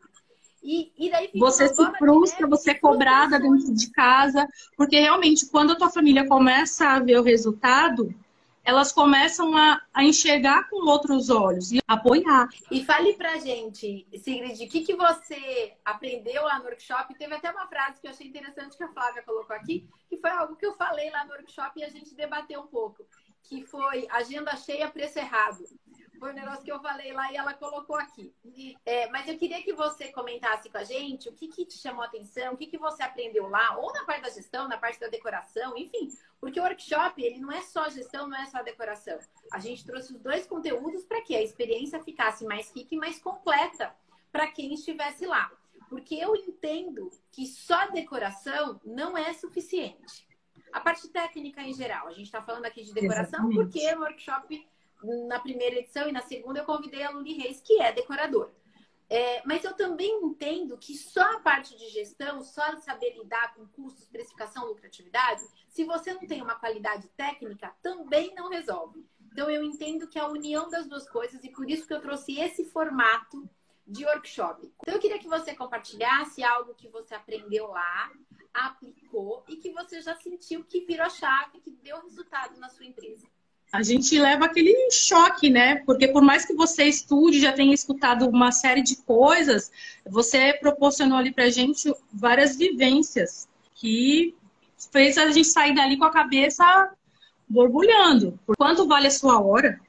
E, 0.63 0.93
e 0.97 1.11
daí 1.11 1.31
você 1.35 1.69
se 1.69 1.93
frustra, 1.99 2.47
você 2.47 2.71
é 2.71 2.75
cobrada 2.75 3.41
dentro 3.41 3.75
de 3.75 3.91
casa. 3.91 4.47
Porque 4.77 4.99
realmente, 4.99 5.47
quando 5.47 5.73
a 5.73 5.77
tua 5.77 5.91
família 5.91 6.27
começa 6.27 6.87
a 6.89 7.01
ver 7.01 7.19
o 7.19 7.23
resultado, 7.23 8.15
elas 8.65 8.93
começam 8.93 9.57
a, 9.57 9.81
a, 9.93 10.05
enxergar 10.05 10.69
com 10.69 10.89
outros 10.89 11.31
olhos 11.31 11.73
e 11.73 11.81
apoiar. 11.87 12.49
E 12.71 12.85
fale 12.85 13.15
pra 13.15 13.39
gente, 13.39 14.07
Sigrid, 14.23 14.61
o 14.61 14.69
que, 14.69 14.83
que 14.83 14.95
você 14.95 15.75
aprendeu 15.85 16.45
lá 16.45 16.59
no 16.59 16.67
workshop? 16.67 17.15
Teve 17.15 17.35
até 17.35 17.51
uma 17.51 17.67
frase 17.67 18.01
que 18.01 18.07
eu 18.07 18.11
achei 18.11 18.27
interessante 18.27 18.77
que 18.77 18.85
a 18.85 18.93
Flávia 18.93 19.23
colocou 19.23 19.57
aqui, 19.57 19.89
que 20.09 20.17
foi 20.17 20.31
algo 20.31 20.57
que 20.57 20.67
eu 20.67 20.75
falei 20.75 21.11
lá 21.11 21.25
no 21.25 21.33
workshop 21.33 21.79
e 21.79 21.85
a 21.85 21.89
gente 21.89 22.15
debateu 22.15 22.61
um 22.61 22.67
pouco, 22.67 23.05
que 23.43 23.65
foi 23.67 24.07
agenda 24.11 24.57
cheia, 24.57 24.91
preço 24.91 25.19
errado. 25.19 25.65
Foi 26.23 26.31
o 26.31 26.35
negócio 26.35 26.63
que 26.63 26.71
eu 26.71 26.79
falei 26.79 27.13
lá 27.13 27.33
e 27.33 27.37
ela 27.37 27.53
colocou 27.53 27.97
aqui. 27.97 28.33
É, 28.87 29.11
mas 29.11 29.27
eu 29.27 29.37
queria 29.37 29.61
que 29.61 29.73
você 29.73 30.13
comentasse 30.13 30.71
com 30.71 30.79
a 30.79 30.85
gente 30.85 31.29
o 31.29 31.33
que, 31.33 31.49
que 31.49 31.67
te 31.67 31.77
chamou 31.77 32.05
a 32.05 32.07
atenção, 32.07 32.55
o 32.55 32.57
que, 32.57 32.69
que 32.69 32.79
você 32.79 33.03
aprendeu 33.03 33.49
lá, 33.49 33.77
ou 33.77 33.93
na 33.93 34.05
parte 34.05 34.23
da 34.23 34.31
gestão, 34.31 34.69
na 34.69 34.79
parte 34.79 35.01
da 35.01 35.09
decoração, 35.09 35.77
enfim. 35.77 36.17
Porque 36.41 36.61
o 36.61 36.63
workshop, 36.63 37.21
ele 37.21 37.41
não 37.41 37.51
é 37.51 37.61
só 37.63 37.89
gestão, 37.89 38.29
não 38.29 38.39
é 38.39 38.47
só 38.47 38.63
decoração. 38.63 39.19
A 39.53 39.59
gente 39.59 39.85
trouxe 39.85 40.13
os 40.13 40.21
dois 40.21 40.47
conteúdos 40.47 41.05
para 41.05 41.23
que 41.23 41.35
a 41.35 41.43
experiência 41.43 42.01
ficasse 42.05 42.45
mais 42.45 42.73
rica 42.73 42.95
e 42.95 42.99
mais 42.99 43.19
completa 43.19 43.93
para 44.31 44.47
quem 44.47 44.75
estivesse 44.75 45.27
lá. 45.27 45.51
Porque 45.89 46.15
eu 46.15 46.37
entendo 46.37 47.11
que 47.33 47.47
só 47.47 47.91
decoração 47.91 48.81
não 48.85 49.19
é 49.19 49.33
suficiente. 49.33 50.29
A 50.73 50.79
parte 50.79 51.09
técnica 51.09 51.63
em 51.63 51.75
geral, 51.75 52.07
a 52.07 52.13
gente 52.13 52.27
está 52.27 52.41
falando 52.41 52.65
aqui 52.65 52.85
de 52.85 52.95
decoração 52.95 53.41
Exatamente. 53.41 53.57
porque 53.57 53.93
no 53.97 54.03
workshop 54.03 54.72
na 55.03 55.41
primeira 55.41 55.77
edição 55.77 56.09
e 56.09 56.13
na 56.13 56.23
segunda 56.23 56.61
eu 56.61 56.65
convidei 56.65 57.03
a 57.03 57.11
Luli 57.11 57.35
Reis, 57.35 57.61
que 57.61 57.81
é 57.81 57.93
decoradora. 57.93 58.53
É, 59.11 59.43
mas 59.45 59.63
eu 59.63 59.75
também 59.75 60.25
entendo 60.25 60.79
que 60.79 60.97
só 60.97 61.21
a 61.21 61.41
parte 61.41 61.77
de 61.77 61.89
gestão, 61.91 62.43
só 62.43 62.79
saber 62.81 63.15
lidar 63.15 63.55
com 63.55 63.67
custos, 63.67 64.07
precificação, 64.07 64.67
lucratividade, 64.67 65.43
se 65.69 65.85
você 65.85 66.15
não 66.15 66.27
tem 66.27 66.41
uma 66.41 66.55
qualidade 66.55 67.09
técnica, 67.09 67.75
também 67.83 68.35
não 68.35 68.49
resolve. 68.49 69.07
Então 69.31 69.51
eu 69.51 69.63
entendo 69.63 70.09
que 70.09 70.19
a 70.19 70.27
união 70.27 70.71
das 70.71 70.87
duas 70.87 71.09
coisas 71.09 71.45
e 71.45 71.51
por 71.51 71.69
isso 71.69 71.87
que 71.87 71.93
eu 71.93 72.01
trouxe 72.01 72.41
esse 72.41 72.65
formato 72.65 73.47
de 73.87 74.05
workshop. 74.07 74.73
Então 74.81 74.95
eu 74.95 75.01
queria 75.01 75.19
que 75.19 75.29
você 75.29 75.55
compartilhasse 75.55 76.43
algo 76.43 76.75
que 76.75 76.89
você 76.89 77.15
aprendeu 77.15 77.67
lá, 77.67 78.11
aplicou 78.55 79.45
e 79.47 79.57
que 79.57 79.73
você 79.73 80.01
já 80.01 80.15
sentiu 80.17 80.65
que 80.65 80.87
virou 80.87 81.11
chave, 81.11 81.61
que 81.61 81.71
deu 81.71 82.01
resultado 82.01 82.59
na 82.59 82.71
sua 82.71 82.87
empresa 82.87 83.27
a 83.73 83.83
gente 83.83 84.19
leva 84.19 84.45
aquele 84.45 84.91
choque, 84.91 85.49
né? 85.49 85.77
Porque 85.87 86.07
por 86.07 86.21
mais 86.21 86.45
que 86.45 86.53
você 86.53 86.85
estude, 86.85 87.41
já 87.41 87.55
tenha 87.55 87.73
escutado 87.73 88.29
uma 88.29 88.53
série 88.53 88.83
de 88.83 88.97
coisas, 88.97 89.73
você 90.07 90.53
proporcionou 90.53 91.17
ali 91.17 91.33
pra 91.33 91.49
gente 91.49 91.91
várias 92.13 92.55
vivências 92.55 93.49
que 93.75 94.35
fez 94.93 95.17
a 95.17 95.31
gente 95.31 95.47
sair 95.47 95.75
dali 95.75 95.97
com 95.97 96.05
a 96.05 96.11
cabeça 96.11 96.93
borbulhando. 97.49 98.39
Por 98.45 98.55
quanto 98.57 98.87
vale 98.87 99.07
a 99.07 99.11
sua 99.11 99.41
hora? 99.41 99.81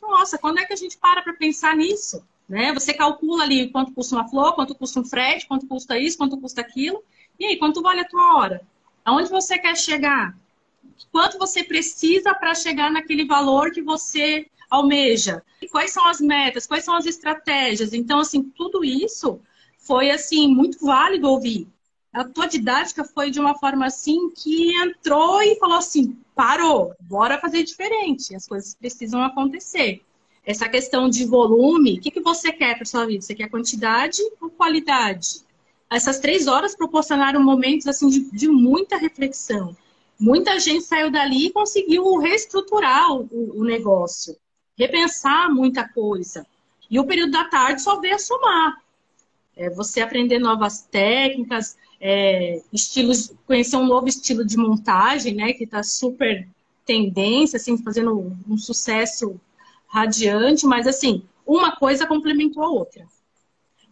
Nossa, 0.00 0.38
quando 0.38 0.60
é 0.60 0.64
que 0.64 0.72
a 0.72 0.76
gente 0.76 0.96
para 0.96 1.20
para 1.20 1.32
pensar 1.32 1.74
nisso? 1.74 2.24
Né? 2.48 2.72
Você 2.72 2.94
calcula 2.94 3.42
ali 3.42 3.68
quanto 3.68 3.92
custa 3.92 4.14
uma 4.14 4.28
flor, 4.28 4.54
quanto 4.54 4.76
custa 4.76 5.00
um 5.00 5.04
frete, 5.04 5.48
quanto 5.48 5.66
custa 5.66 5.98
isso, 5.98 6.16
quanto 6.16 6.38
custa 6.38 6.60
aquilo. 6.60 7.02
E 7.40 7.46
aí, 7.46 7.56
quanto 7.56 7.82
vale 7.82 8.00
a 8.00 8.04
tua 8.04 8.36
hora? 8.36 8.60
Aonde 9.04 9.28
você 9.28 9.58
quer 9.58 9.76
chegar? 9.76 10.36
Quanto 11.10 11.38
você 11.38 11.62
precisa 11.62 12.34
para 12.34 12.54
chegar 12.54 12.90
naquele 12.90 13.24
valor 13.24 13.70
que 13.70 13.82
você 13.82 14.46
almeja. 14.70 15.42
E 15.62 15.68
quais 15.68 15.92
são 15.92 16.06
as 16.06 16.20
metas, 16.20 16.66
quais 16.66 16.84
são 16.84 16.94
as 16.94 17.06
estratégias. 17.06 17.92
Então, 17.92 18.18
assim, 18.18 18.42
tudo 18.42 18.84
isso 18.84 19.40
foi, 19.78 20.10
assim, 20.10 20.48
muito 20.48 20.84
válido 20.84 21.28
ouvir. 21.28 21.68
A 22.12 22.24
tua 22.24 22.46
didática 22.46 23.04
foi 23.04 23.30
de 23.30 23.40
uma 23.40 23.56
forma, 23.56 23.86
assim, 23.86 24.30
que 24.30 24.74
entrou 24.76 25.42
e 25.42 25.56
falou 25.56 25.78
assim, 25.78 26.16
parou, 26.34 26.94
bora 27.00 27.40
fazer 27.40 27.64
diferente. 27.64 28.34
As 28.34 28.46
coisas 28.46 28.74
precisam 28.74 29.22
acontecer. 29.22 30.02
Essa 30.46 30.68
questão 30.68 31.08
de 31.08 31.24
volume, 31.24 31.98
o 31.98 32.00
que, 32.00 32.10
que 32.10 32.20
você 32.20 32.52
quer 32.52 32.76
para 32.76 32.84
sua 32.84 33.06
vida? 33.06 33.22
Você 33.22 33.34
quer 33.34 33.48
quantidade 33.48 34.20
ou 34.40 34.50
qualidade? 34.50 35.42
Essas 35.90 36.18
três 36.18 36.46
horas 36.46 36.76
proporcionaram 36.76 37.42
momentos, 37.42 37.86
assim, 37.86 38.08
de, 38.08 38.30
de 38.30 38.48
muita 38.48 38.96
reflexão 38.96 39.76
muita 40.18 40.58
gente 40.58 40.84
saiu 40.84 41.10
dali 41.10 41.46
e 41.46 41.52
conseguiu 41.52 42.16
reestruturar 42.18 43.12
o, 43.12 43.28
o, 43.30 43.64
negócio, 43.64 44.36
repensar 44.78 45.52
muita 45.52 45.88
coisa. 45.88 46.46
E 46.90 46.98
o 46.98 47.06
período 47.06 47.32
da 47.32 47.44
tarde 47.44 47.82
só 47.82 48.00
veio 48.00 48.14
a 48.14 48.18
somar. 48.18 48.82
É, 49.56 49.70
você 49.70 50.00
aprender 50.00 50.38
novas 50.38 50.82
técnicas, 50.82 51.76
é, 52.00 52.60
estilos, 52.72 53.32
conhecer 53.46 53.76
um 53.76 53.86
novo 53.86 54.08
estilo 54.08 54.44
de 54.44 54.56
montagem, 54.56 55.34
né, 55.34 55.52
que 55.52 55.64
está 55.64 55.82
super 55.82 56.46
tendência, 56.84 57.56
assim, 57.56 57.78
fazendo 57.78 58.18
um, 58.18 58.54
um 58.54 58.58
sucesso 58.58 59.40
radiante, 59.86 60.66
mas 60.66 60.86
assim, 60.86 61.22
uma 61.46 61.76
coisa 61.76 62.06
complementou 62.06 62.62
a 62.62 62.68
outra. 62.68 63.06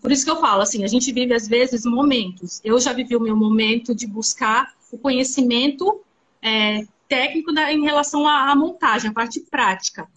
Por 0.01 0.11
isso 0.11 0.25
que 0.25 0.31
eu 0.31 0.41
falo, 0.41 0.63
assim, 0.63 0.83
a 0.83 0.89
gente 0.89 1.13
vive 1.13 1.33
às 1.33 1.47
vezes 1.47 1.85
momentos. 1.85 2.61
Eu 2.65 2.79
já 2.81 2.93
vivi 2.93 3.15
o 3.15 3.21
meu 3.21 3.37
momento 3.37 3.95
de 3.95 4.05
buscar 4.07 4.75
o 4.91 4.99
conhecimento 4.99 6.03
é, 6.43 6.85
técnico 7.09 7.53
da, 7.53 7.73
em 7.73 7.83
relação 7.83 8.27
à, 8.27 8.51
à 8.51 8.57
montagem, 8.57 9.11
a 9.11 9.15
parte 9.15 9.41
prática. 9.41 10.09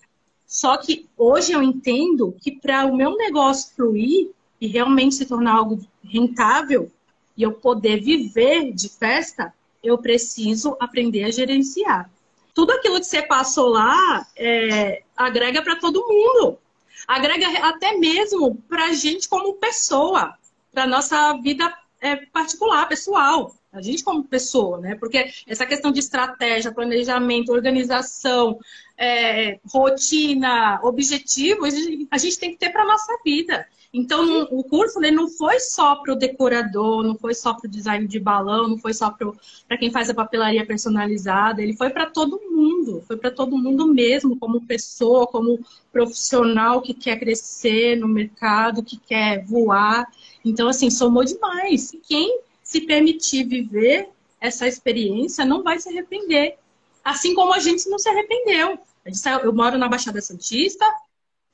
Só 0.47 0.77
que 0.77 1.07
hoje 1.17 1.51
eu 1.51 1.61
entendo 1.61 2.35
que 2.41 2.51
para 2.51 2.85
o 2.85 2.95
meu 2.95 3.15
negócio 3.15 3.75
fluir 3.75 4.31
e 4.59 4.67
realmente 4.67 5.15
se 5.15 5.25
tornar 5.25 5.55
algo 5.55 5.79
rentável 6.03 6.91
e 7.37 7.43
eu 7.43 7.51
poder 7.51 8.01
viver 8.01 8.71
de 8.71 8.87
festa, 8.87 9.53
eu 9.83 9.97
preciso 9.97 10.75
aprender 10.79 11.25
a 11.25 11.31
gerenciar. 11.31 12.09
Tudo 12.53 12.71
aquilo 12.71 12.99
que 12.99 13.05
você 13.05 13.21
passou 13.21 13.67
lá 13.67 14.25
é, 14.35 15.03
agrega 15.15 15.61
para 15.61 15.75
todo 15.75 16.07
mundo. 16.07 16.57
Agrega 17.05 17.45
até 17.67 17.97
mesmo 17.97 18.55
para 18.69 18.85
a 18.85 18.93
gente 18.93 19.27
como 19.27 19.55
pessoa, 19.55 20.33
para 20.71 20.87
nossa 20.87 21.33
vida 21.33 21.71
é, 21.99 22.15
particular, 22.15 22.87
pessoal 22.87 23.53
a 23.75 23.81
gente 23.81 24.03
como 24.03 24.23
pessoa, 24.23 24.79
né? 24.79 24.95
Porque 24.95 25.31
essa 25.45 25.65
questão 25.65 25.91
de 25.91 25.99
estratégia, 25.99 26.71
planejamento, 26.71 27.51
organização, 27.51 28.57
é, 28.97 29.59
rotina, 29.67 30.79
objetivos, 30.83 31.73
a 32.09 32.17
gente 32.17 32.39
tem 32.39 32.51
que 32.51 32.57
ter 32.57 32.71
para 32.71 32.83
a 32.83 32.87
nossa 32.87 33.17
vida. 33.23 33.67
Então, 33.97 34.45
o 34.51 34.61
curso 34.61 34.99
ele 34.99 35.11
não 35.15 35.29
foi 35.29 35.57
só 35.61 35.95
para 35.95 36.11
o 36.11 36.17
decorador, 36.17 37.01
não 37.01 37.15
foi 37.15 37.33
só 37.33 37.53
para 37.53 37.65
o 37.65 37.71
design 37.71 38.05
de 38.05 38.19
balão, 38.19 38.67
não 38.67 38.77
foi 38.77 38.93
só 38.93 39.09
para 39.09 39.77
quem 39.77 39.89
faz 39.89 40.09
a 40.09 40.13
papelaria 40.13 40.65
personalizada, 40.65 41.61
ele 41.61 41.77
foi 41.77 41.89
para 41.89 42.05
todo 42.05 42.41
mundo, 42.51 43.01
foi 43.07 43.15
para 43.15 43.31
todo 43.31 43.57
mundo 43.57 43.87
mesmo, 43.87 44.37
como 44.37 44.59
pessoa, 44.65 45.25
como 45.25 45.63
profissional 45.93 46.81
que 46.81 46.93
quer 46.93 47.17
crescer 47.17 47.95
no 47.95 48.05
mercado, 48.05 48.83
que 48.83 48.97
quer 48.97 49.45
voar. 49.45 50.05
Então, 50.43 50.67
assim, 50.67 50.89
somou 50.89 51.23
demais. 51.23 51.95
Quem 52.05 52.41
se 52.75 52.81
permitir 52.81 53.45
viver 53.45 54.09
essa 54.41 54.67
experiência, 54.67 55.45
não 55.45 55.63
vai 55.63 55.79
se 55.79 55.87
arrepender. 55.87 56.57
Assim 57.01 57.33
como 57.33 57.53
a 57.53 57.59
gente 57.59 57.89
não 57.89 57.97
se 57.97 58.09
arrependeu. 58.09 58.77
Saiu, 59.13 59.39
eu 59.39 59.53
moro 59.53 59.77
na 59.77 59.87
Baixada 59.87 60.19
Santista, 60.19 60.85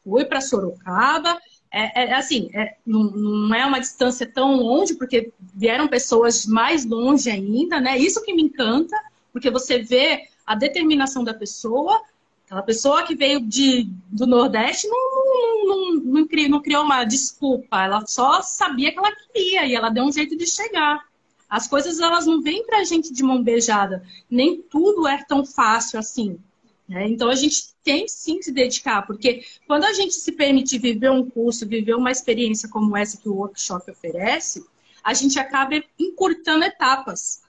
fui 0.03 0.25
para 0.25 0.41
Sorocaba. 0.41 1.39
É, 1.71 2.05
é 2.05 2.13
assim, 2.15 2.49
é, 2.55 2.75
não, 2.85 3.03
não, 3.03 3.55
é 3.55 3.63
uma 3.65 3.79
distância 3.79 4.25
tão 4.25 4.55
longe, 4.55 4.95
porque 4.95 5.31
vieram 5.53 5.87
pessoas 5.87 6.47
mais 6.47 6.85
longe 6.85 7.29
ainda, 7.29 7.79
né? 7.79 7.99
Isso 7.99 8.23
que 8.23 8.33
me 8.33 8.41
encanta, 8.41 8.97
porque 9.31 9.51
você 9.51 9.77
vê 9.77 10.27
a 10.45 10.55
determinação 10.55 11.23
da 11.23 11.35
pessoa. 11.35 12.01
Aquela 12.45 12.63
pessoa 12.63 13.03
que 13.03 13.15
veio 13.15 13.39
de, 13.41 13.87
do 14.11 14.25
Nordeste 14.25 14.87
não, 14.87 15.65
não, 15.65 15.95
não, 15.95 16.27
não 16.49 16.61
criou 16.61 16.83
uma 16.83 17.03
desculpa, 17.05 17.83
ela 17.83 18.05
só 18.07 18.41
sabia 18.41 18.91
que 18.91 18.97
ela 18.97 19.15
queria 19.15 19.67
e 19.67 19.75
ela 19.75 19.89
deu 19.89 20.03
um 20.03 20.11
jeito 20.11 20.35
de 20.35 20.47
chegar. 20.47 21.10
As 21.51 21.67
coisas 21.67 21.99
elas 21.99 22.25
não 22.25 22.41
vêm 22.41 22.65
para 22.65 22.77
a 22.77 22.83
gente 22.85 23.11
de 23.11 23.21
mão 23.21 23.43
beijada, 23.43 24.01
nem 24.29 24.61
tudo 24.61 25.05
é 25.05 25.21
tão 25.21 25.45
fácil 25.45 25.99
assim. 25.99 26.39
Né? 26.87 27.09
Então 27.09 27.29
a 27.29 27.35
gente 27.35 27.73
tem 27.83 28.07
sim 28.07 28.37
que 28.37 28.45
se 28.45 28.53
dedicar, 28.53 29.01
porque 29.05 29.43
quando 29.67 29.83
a 29.83 29.91
gente 29.91 30.13
se 30.13 30.31
permite 30.31 30.77
viver 30.77 31.11
um 31.11 31.29
curso, 31.29 31.67
viver 31.67 31.93
uma 31.93 32.09
experiência 32.09 32.69
como 32.69 32.95
essa 32.95 33.17
que 33.17 33.27
o 33.27 33.35
workshop 33.35 33.91
oferece, 33.91 34.65
a 35.03 35.13
gente 35.13 35.37
acaba 35.37 35.83
encurtando 35.99 36.63
etapas. 36.63 37.41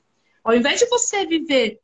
Ao 0.43 0.53
invés 0.53 0.81
de 0.81 0.87
você 0.87 1.25
viver 1.25 1.79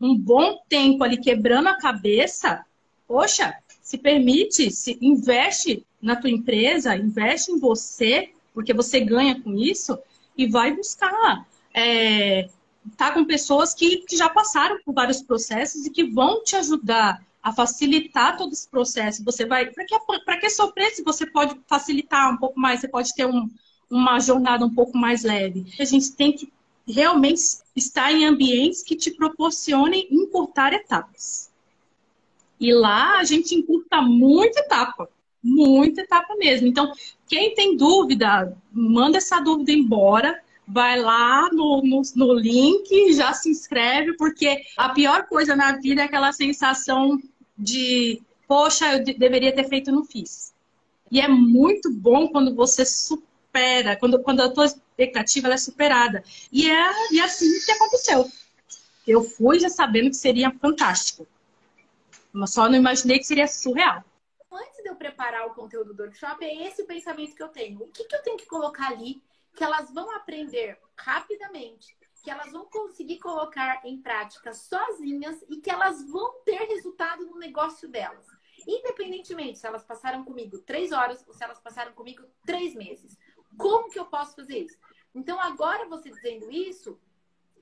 um 0.00 0.16
bom 0.16 0.60
tempo 0.68 1.02
ali 1.02 1.16
quebrando 1.16 1.66
a 1.66 1.78
cabeça, 1.78 2.64
poxa, 3.08 3.52
se 3.82 3.98
permite, 3.98 4.70
se 4.70 4.96
investe 5.02 5.84
na 6.00 6.14
tua 6.14 6.30
empresa, 6.30 6.94
investe 6.94 7.50
em 7.50 7.58
você, 7.58 8.30
porque 8.52 8.72
você 8.72 9.00
ganha 9.00 9.40
com 9.40 9.54
isso 9.58 9.98
e 10.38 10.46
vai 10.46 10.72
buscar 10.72 11.44
é, 11.74 12.48
tá 12.96 13.10
com 13.10 13.24
pessoas 13.24 13.74
que, 13.74 13.98
que 13.98 14.16
já 14.16 14.28
passaram 14.28 14.78
por 14.84 14.94
vários 14.94 15.20
processos 15.20 15.84
e 15.84 15.90
que 15.90 16.04
vão 16.04 16.42
te 16.44 16.54
ajudar 16.56 17.20
a 17.42 17.52
facilitar 17.52 18.36
todo 18.38 18.52
esse 18.52 18.68
processo. 18.68 19.24
Você 19.24 19.44
vai. 19.44 19.66
Para 19.66 19.84
que, 19.84 20.40
que 20.40 20.50
sofrer 20.50 20.90
se 20.92 21.02
você 21.02 21.26
pode 21.26 21.60
facilitar 21.66 22.32
um 22.32 22.36
pouco 22.36 22.58
mais? 22.58 22.80
Você 22.80 22.88
pode 22.88 23.12
ter 23.14 23.26
um, 23.26 23.50
uma 23.90 24.18
jornada 24.20 24.64
um 24.64 24.72
pouco 24.72 24.96
mais 24.96 25.24
leve. 25.24 25.66
A 25.78 25.84
gente 25.84 26.12
tem 26.12 26.32
que 26.32 26.50
realmente 26.86 27.42
estar 27.74 28.12
em 28.12 28.24
ambientes 28.24 28.82
que 28.82 28.94
te 28.94 29.10
proporcionem 29.10 30.06
encurtar 30.10 30.72
etapas. 30.72 31.50
E 32.60 32.72
lá 32.72 33.18
a 33.18 33.24
gente 33.24 33.54
encurta 33.54 34.00
muita 34.00 34.60
etapa. 34.60 35.08
Muita 35.42 36.00
etapa 36.00 36.34
mesmo. 36.36 36.66
Então, 36.66 36.90
quem 37.26 37.54
tem 37.54 37.76
dúvida, 37.76 38.56
manda 38.72 39.18
essa 39.18 39.40
dúvida 39.40 39.72
embora 39.72 40.42
vai 40.66 41.00
lá 41.00 41.48
no, 41.52 41.82
no, 41.82 42.02
no 42.16 42.34
link, 42.34 43.12
já 43.12 43.32
se 43.32 43.50
inscreve, 43.50 44.16
porque 44.16 44.62
a 44.76 44.90
pior 44.90 45.26
coisa 45.26 45.54
na 45.54 45.76
vida 45.76 46.02
é 46.02 46.04
aquela 46.04 46.32
sensação 46.32 47.20
de 47.56 48.22
poxa, 48.46 48.96
eu 48.96 49.04
deveria 49.04 49.54
ter 49.54 49.68
feito, 49.68 49.92
não 49.92 50.04
fiz. 50.04 50.54
E 51.10 51.20
é 51.20 51.28
muito 51.28 51.90
bom 51.92 52.28
quando 52.28 52.54
você 52.54 52.84
supera, 52.84 53.96
quando, 53.96 54.22
quando 54.22 54.40
a 54.40 54.50
tua 54.50 54.66
expectativa 54.66 55.48
é 55.52 55.56
superada. 55.56 56.24
E 56.50 56.70
é 56.70 56.90
e 57.12 57.20
é 57.20 57.24
assim 57.24 57.48
que 57.64 57.72
aconteceu. 57.72 58.30
Eu 59.06 59.22
fui 59.22 59.60
já 59.60 59.68
sabendo 59.68 60.10
que 60.10 60.16
seria 60.16 60.50
fantástico. 60.50 61.26
Mas 62.32 62.52
só 62.52 62.68
não 62.68 62.76
imaginei 62.76 63.18
que 63.18 63.24
seria 63.24 63.46
surreal. 63.46 64.02
Antes 64.50 64.82
de 64.82 64.88
eu 64.88 64.96
preparar 64.96 65.46
o 65.46 65.54
conteúdo 65.54 65.92
do 65.94 66.02
workshop, 66.02 66.44
é 66.44 66.66
esse 66.66 66.82
o 66.82 66.86
pensamento 66.86 67.34
que 67.34 67.42
eu 67.42 67.48
tenho. 67.48 67.82
O 67.82 67.88
que, 67.88 68.04
que 68.04 68.16
eu 68.16 68.22
tenho 68.22 68.36
que 68.36 68.46
colocar 68.46 68.88
ali 68.88 69.22
que 69.54 69.64
elas 69.64 69.92
vão 69.92 70.10
aprender 70.14 70.78
rapidamente, 70.96 71.96
que 72.22 72.30
elas 72.30 72.52
vão 72.52 72.66
conseguir 72.66 73.18
colocar 73.18 73.84
em 73.84 74.00
prática 74.00 74.52
sozinhas 74.52 75.44
e 75.48 75.60
que 75.60 75.70
elas 75.70 76.08
vão 76.10 76.42
ter 76.44 76.64
resultado 76.66 77.26
no 77.26 77.38
negócio 77.38 77.88
delas. 77.88 78.26
Independentemente 78.66 79.58
se 79.58 79.66
elas 79.66 79.84
passaram 79.84 80.24
comigo 80.24 80.58
três 80.58 80.90
horas 80.90 81.22
ou 81.26 81.34
se 81.34 81.44
elas 81.44 81.60
passaram 81.60 81.92
comigo 81.92 82.24
três 82.46 82.74
meses. 82.74 83.18
Como 83.58 83.90
que 83.90 83.98
eu 83.98 84.06
posso 84.06 84.34
fazer 84.34 84.60
isso? 84.60 84.78
Então, 85.14 85.38
agora 85.38 85.86
você 85.86 86.10
dizendo 86.10 86.50
isso, 86.50 86.98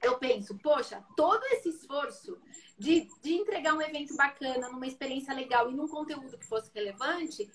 eu 0.02 0.18
penso, 0.18 0.56
poxa, 0.58 1.02
todo 1.16 1.42
esse 1.52 1.68
esforço 1.68 2.36
de, 2.78 3.08
de 3.22 3.34
entregar 3.34 3.74
um 3.74 3.82
evento 3.82 4.16
bacana, 4.16 4.68
numa 4.68 4.86
experiência 4.86 5.32
legal 5.34 5.70
e 5.70 5.74
num 5.74 5.88
conteúdo 5.88 6.36
que 6.36 6.46
fosse 6.46 6.70
relevante, 6.74 7.48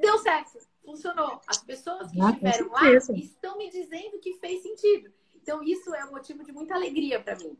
deu 0.00 0.18
certo, 0.18 0.58
funcionou. 0.84 1.40
As 1.46 1.58
pessoas 1.58 2.10
que 2.10 2.20
ah, 2.20 2.30
estiveram 2.30 2.70
lá 2.70 2.82
estão 2.92 3.58
me 3.58 3.70
dizendo 3.70 4.18
que 4.20 4.34
fez 4.34 4.62
sentido. 4.62 5.12
Então, 5.34 5.62
isso 5.62 5.94
é 5.94 6.04
um 6.04 6.12
motivo 6.12 6.44
de 6.44 6.52
muita 6.52 6.74
alegria 6.74 7.20
para 7.20 7.36
mim. 7.36 7.56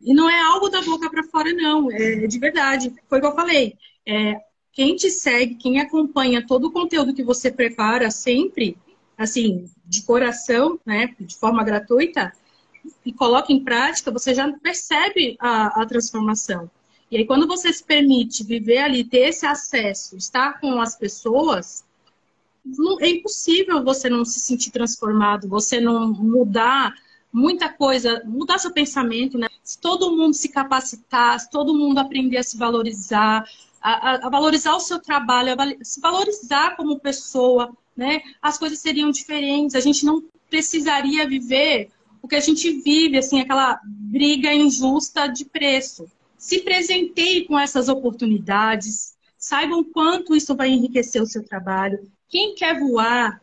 E 0.00 0.14
não 0.14 0.28
é 0.28 0.40
algo 0.40 0.68
da 0.68 0.82
boca 0.82 1.10
para 1.10 1.24
fora, 1.24 1.52
não. 1.52 1.90
É 1.90 2.26
de 2.26 2.38
verdade. 2.38 2.94
Foi 3.08 3.18
o 3.18 3.20
que 3.20 3.26
eu 3.26 3.34
falei. 3.34 3.76
É, 4.06 4.40
quem 4.72 4.94
te 4.94 5.10
segue, 5.10 5.56
quem 5.56 5.80
acompanha 5.80 6.46
todo 6.46 6.68
o 6.68 6.72
conteúdo 6.72 7.14
que 7.14 7.24
você 7.24 7.50
prepara 7.50 8.10
sempre, 8.10 8.76
assim, 9.16 9.70
de 9.84 10.02
coração, 10.02 10.78
né, 10.84 11.14
de 11.18 11.34
forma 11.36 11.64
gratuita, 11.64 12.32
e 13.04 13.12
coloca 13.12 13.52
em 13.52 13.62
prática, 13.62 14.10
você 14.10 14.34
já 14.34 14.50
percebe 14.58 15.36
a, 15.38 15.82
a 15.82 15.86
transformação. 15.86 16.70
E 17.10 17.16
aí, 17.16 17.26
quando 17.26 17.46
você 17.46 17.72
se 17.72 17.84
permite 17.84 18.42
viver 18.42 18.78
ali, 18.78 19.04
ter 19.04 19.28
esse 19.28 19.46
acesso, 19.46 20.16
estar 20.16 20.60
com 20.60 20.80
as 20.80 20.96
pessoas, 20.96 21.84
é 23.00 23.08
impossível 23.08 23.84
você 23.84 24.10
não 24.10 24.24
se 24.24 24.40
sentir 24.40 24.70
transformado, 24.70 25.48
você 25.48 25.80
não 25.80 26.08
mudar 26.12 26.92
muita 27.32 27.68
coisa, 27.68 28.22
mudar 28.24 28.58
seu 28.58 28.72
pensamento, 28.72 29.38
né? 29.38 29.48
Se 29.62 29.78
todo 29.78 30.16
mundo 30.16 30.34
se 30.34 30.48
capacitar, 30.48 31.38
se 31.38 31.50
todo 31.50 31.74
mundo 31.74 31.98
aprender 31.98 32.38
a 32.38 32.42
se 32.42 32.56
valorizar, 32.56 33.48
a, 33.80 34.26
a, 34.26 34.28
valorizar 34.28 34.74
o 34.74 34.80
seu 34.80 34.98
trabalho, 34.98 35.54
a 35.60 35.84
se 35.84 36.00
valorizar 36.00 36.76
como 36.76 36.98
pessoa, 36.98 37.76
né? 37.96 38.20
As 38.42 38.58
coisas 38.58 38.78
seriam 38.78 39.10
diferentes. 39.10 39.76
A 39.76 39.80
gente 39.80 40.04
não 40.04 40.24
precisaria 40.48 41.28
viver 41.28 41.90
o 42.26 42.28
que 42.28 42.34
a 42.34 42.40
gente 42.40 42.68
vive, 42.82 43.16
assim, 43.16 43.40
aquela 43.40 43.80
briga 43.84 44.52
injusta 44.52 45.28
de 45.28 45.44
preço. 45.44 46.10
Se 46.36 46.58
presenteie 46.58 47.46
com 47.46 47.56
essas 47.56 47.88
oportunidades, 47.88 49.16
saibam 49.38 49.84
quanto 49.84 50.34
isso 50.34 50.54
vai 50.56 50.68
enriquecer 50.68 51.22
o 51.22 51.26
seu 51.26 51.44
trabalho. 51.44 52.10
Quem 52.28 52.56
quer 52.56 52.80
voar 52.80 53.40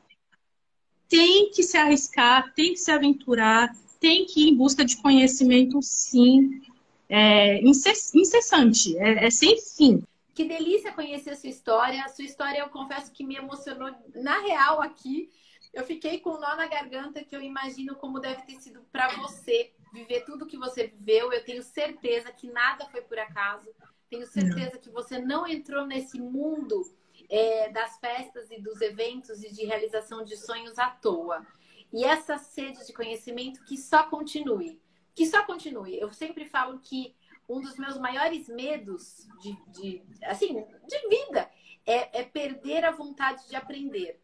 tem 1.07 1.49
que 1.49 1.63
se 1.63 1.77
arriscar, 1.77 2.53
tem 2.53 2.73
que 2.73 2.79
se 2.79 2.91
aventurar, 2.91 3.73
tem 4.01 4.25
que 4.25 4.41
ir 4.41 4.49
em 4.49 4.55
busca 4.55 4.83
de 4.83 4.97
conhecimento, 4.97 5.81
sim, 5.81 6.61
é, 7.07 7.61
incessante, 7.63 8.97
é, 8.97 9.27
é 9.27 9.31
sem 9.31 9.57
fim. 9.61 10.03
Que 10.35 10.43
delícia 10.43 10.91
conhecer 10.91 11.29
a 11.29 11.35
sua 11.37 11.49
história. 11.49 12.03
A 12.03 12.09
sua 12.09 12.25
história, 12.25 12.59
eu 12.59 12.67
confesso 12.67 13.13
que 13.13 13.23
me 13.23 13.35
emocionou 13.37 13.91
na 14.13 14.39
real 14.41 14.81
aqui. 14.81 15.29
Eu 15.73 15.83
fiquei 15.83 16.19
com 16.19 16.31
um 16.31 16.39
nó 16.39 16.55
na 16.55 16.67
garganta 16.67 17.23
que 17.23 17.35
eu 17.35 17.41
imagino 17.41 17.95
como 17.95 18.19
deve 18.19 18.43
ter 18.43 18.61
sido 18.61 18.81
para 18.91 19.07
você 19.17 19.73
viver 19.91 20.23
tudo 20.23 20.45
que 20.45 20.57
você 20.57 20.87
viveu. 20.87 21.33
Eu 21.33 21.43
tenho 21.43 21.63
certeza 21.63 22.31
que 22.31 22.47
nada 22.47 22.85
foi 22.85 23.01
por 23.01 23.17
acaso. 23.17 23.69
Tenho 24.09 24.27
certeza 24.27 24.77
que 24.77 24.91
você 24.91 25.17
não 25.17 25.47
entrou 25.47 25.87
nesse 25.87 26.19
mundo 26.21 26.83
é, 27.27 27.69
das 27.71 27.97
festas 27.97 28.51
e 28.51 28.61
dos 28.61 28.79
eventos 28.81 29.43
e 29.43 29.51
de 29.51 29.65
realização 29.65 30.23
de 30.23 30.37
sonhos 30.37 30.77
à 30.77 30.91
toa. 30.91 31.45
E 31.91 32.03
essa 32.03 32.37
sede 32.37 32.85
de 32.85 32.93
conhecimento 32.93 33.63
que 33.65 33.75
só 33.75 34.03
continue. 34.03 34.79
Que 35.15 35.25
só 35.25 35.43
continue. 35.43 35.99
Eu 35.99 36.11
sempre 36.11 36.45
falo 36.45 36.79
que 36.79 37.15
um 37.49 37.59
dos 37.59 37.77
meus 37.77 37.97
maiores 37.97 38.47
medos 38.47 39.27
de, 39.41 39.57
de 39.71 40.03
assim, 40.23 40.65
de 40.87 41.07
vida 41.09 41.49
é, 41.85 42.21
é, 42.21 42.23
perder 42.23 42.85
a 42.85 42.91
vontade 42.91 43.47
de 43.47 43.55
aprender. 43.55 44.22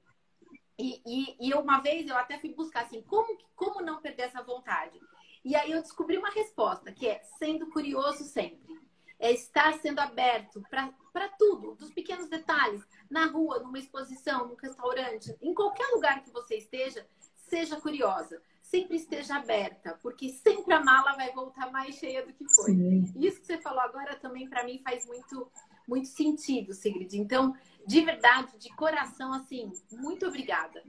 E, 0.79 1.01
e, 1.05 1.49
e, 1.49 1.53
uma 1.53 1.79
vez 1.79 2.07
eu 2.07 2.15
até 2.15 2.39
fui 2.39 2.53
buscar 2.53 2.85
assim, 2.85 3.01
como, 3.01 3.37
como 3.53 3.81
não 3.81 4.01
perder 4.01 4.23
essa 4.23 4.41
vontade? 4.41 4.97
E 5.43 5.53
aí 5.53 5.71
eu 5.71 5.81
descobri 5.81 6.17
uma 6.17 6.29
resposta, 6.29 6.89
que 6.93 7.05
é 7.05 7.21
sendo 7.37 7.69
curioso 7.69 8.23
sempre. 8.23 8.79
É 9.19 9.29
estar 9.33 9.73
sendo 9.79 9.99
aberto 9.99 10.63
para 10.69 11.27
tudo, 11.37 11.75
dos 11.75 11.91
pequenos 11.91 12.29
detalhes, 12.29 12.81
na 13.09 13.25
rua, 13.25 13.59
numa 13.59 13.77
exposição, 13.77 14.47
num 14.47 14.55
restaurante, 14.55 15.35
em 15.41 15.53
qualquer 15.53 15.87
lugar 15.93 16.23
que 16.23 16.31
você 16.31 16.55
esteja, 16.55 17.05
seja 17.35 17.79
curiosa 17.81 18.41
sempre 18.69 18.97
esteja 18.97 19.37
aberta, 19.37 19.97
porque 20.01 20.29
sempre 20.29 20.73
a 20.73 20.83
mala 20.83 21.15
vai 21.15 21.31
voltar 21.33 21.71
mais 21.71 21.95
cheia 21.95 22.23
do 22.23 22.31
que 22.31 22.47
foi. 22.47 22.71
Sim. 22.75 23.13
Isso 23.17 23.41
que 23.41 23.47
você 23.47 23.57
falou 23.57 23.81
agora 23.81 24.15
também 24.17 24.47
para 24.47 24.63
mim 24.63 24.79
faz 24.83 25.07
muito 25.07 25.51
muito 25.89 26.07
sentido, 26.07 26.73
Sigrid. 26.73 27.13
Então, 27.15 27.55
de 27.85 28.01
verdade, 28.01 28.49
de 28.59 28.69
coração, 28.75 29.33
assim, 29.33 29.71
muito 29.91 30.27
obrigada. 30.27 30.83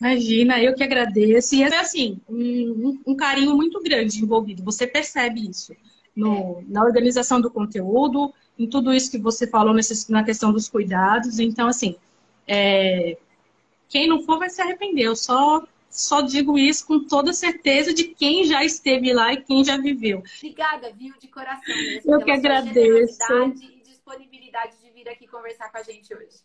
Imagina, 0.00 0.62
eu 0.62 0.74
que 0.74 0.82
agradeço. 0.82 1.54
E 1.56 1.62
é 1.62 1.78
assim, 1.78 2.20
um, 2.28 2.98
um 3.04 3.16
carinho 3.16 3.54
muito 3.54 3.82
grande 3.82 4.22
envolvido. 4.22 4.62
Você 4.62 4.86
percebe 4.86 5.50
isso 5.50 5.74
no, 6.14 6.60
é. 6.60 6.64
na 6.68 6.82
organização 6.84 7.40
do 7.40 7.50
conteúdo, 7.50 8.32
em 8.58 8.66
tudo 8.66 8.94
isso 8.94 9.10
que 9.10 9.18
você 9.18 9.46
falou 9.46 9.74
nesse, 9.74 10.10
na 10.10 10.24
questão 10.24 10.52
dos 10.52 10.68
cuidados. 10.68 11.38
Então, 11.38 11.68
assim, 11.68 11.96
é, 12.46 13.18
quem 13.88 14.08
não 14.08 14.22
for 14.22 14.38
vai 14.38 14.48
se 14.48 14.62
arrepender. 14.62 15.04
Eu 15.04 15.16
só 15.16 15.66
só 15.90 16.20
digo 16.20 16.56
isso 16.56 16.86
com 16.86 17.04
toda 17.04 17.32
certeza 17.32 17.92
de 17.92 18.04
quem 18.04 18.44
já 18.44 18.64
esteve 18.64 19.12
lá 19.12 19.32
e 19.32 19.42
quem 19.42 19.64
já 19.64 19.76
viveu. 19.76 20.22
Obrigada, 20.38 20.92
viu, 20.92 21.12
de 21.18 21.26
coração 21.26 21.74
mesmo. 21.74 22.14
Eu 22.14 22.24
que 22.24 22.30
agradeço. 22.30 23.18
Disponibilidade 24.10 24.76
de 24.82 24.90
vir 24.90 25.08
aqui 25.08 25.26
conversar 25.26 25.70
com 25.70 25.78
a 25.78 25.82
gente 25.82 26.12
hoje. 26.14 26.38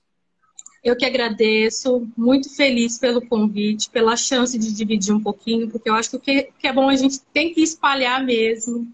Eu 0.83 0.95
que 0.95 1.05
agradeço, 1.05 2.07
muito 2.15 2.55
feliz 2.55 2.99
pelo 2.99 3.25
convite, 3.27 3.89
pela 3.89 4.15
chance 4.15 4.57
de 4.57 4.71
dividir 4.71 5.13
um 5.13 5.21
pouquinho, 5.21 5.69
porque 5.69 5.89
eu 5.89 5.95
acho 5.95 6.11
que 6.11 6.17
o 6.17 6.19
que 6.19 6.67
é 6.67 6.71
bom 6.71 6.89
a 6.89 6.95
gente 6.95 7.19
tem 7.33 7.53
que 7.53 7.61
espalhar 7.61 8.23
mesmo. 8.23 8.87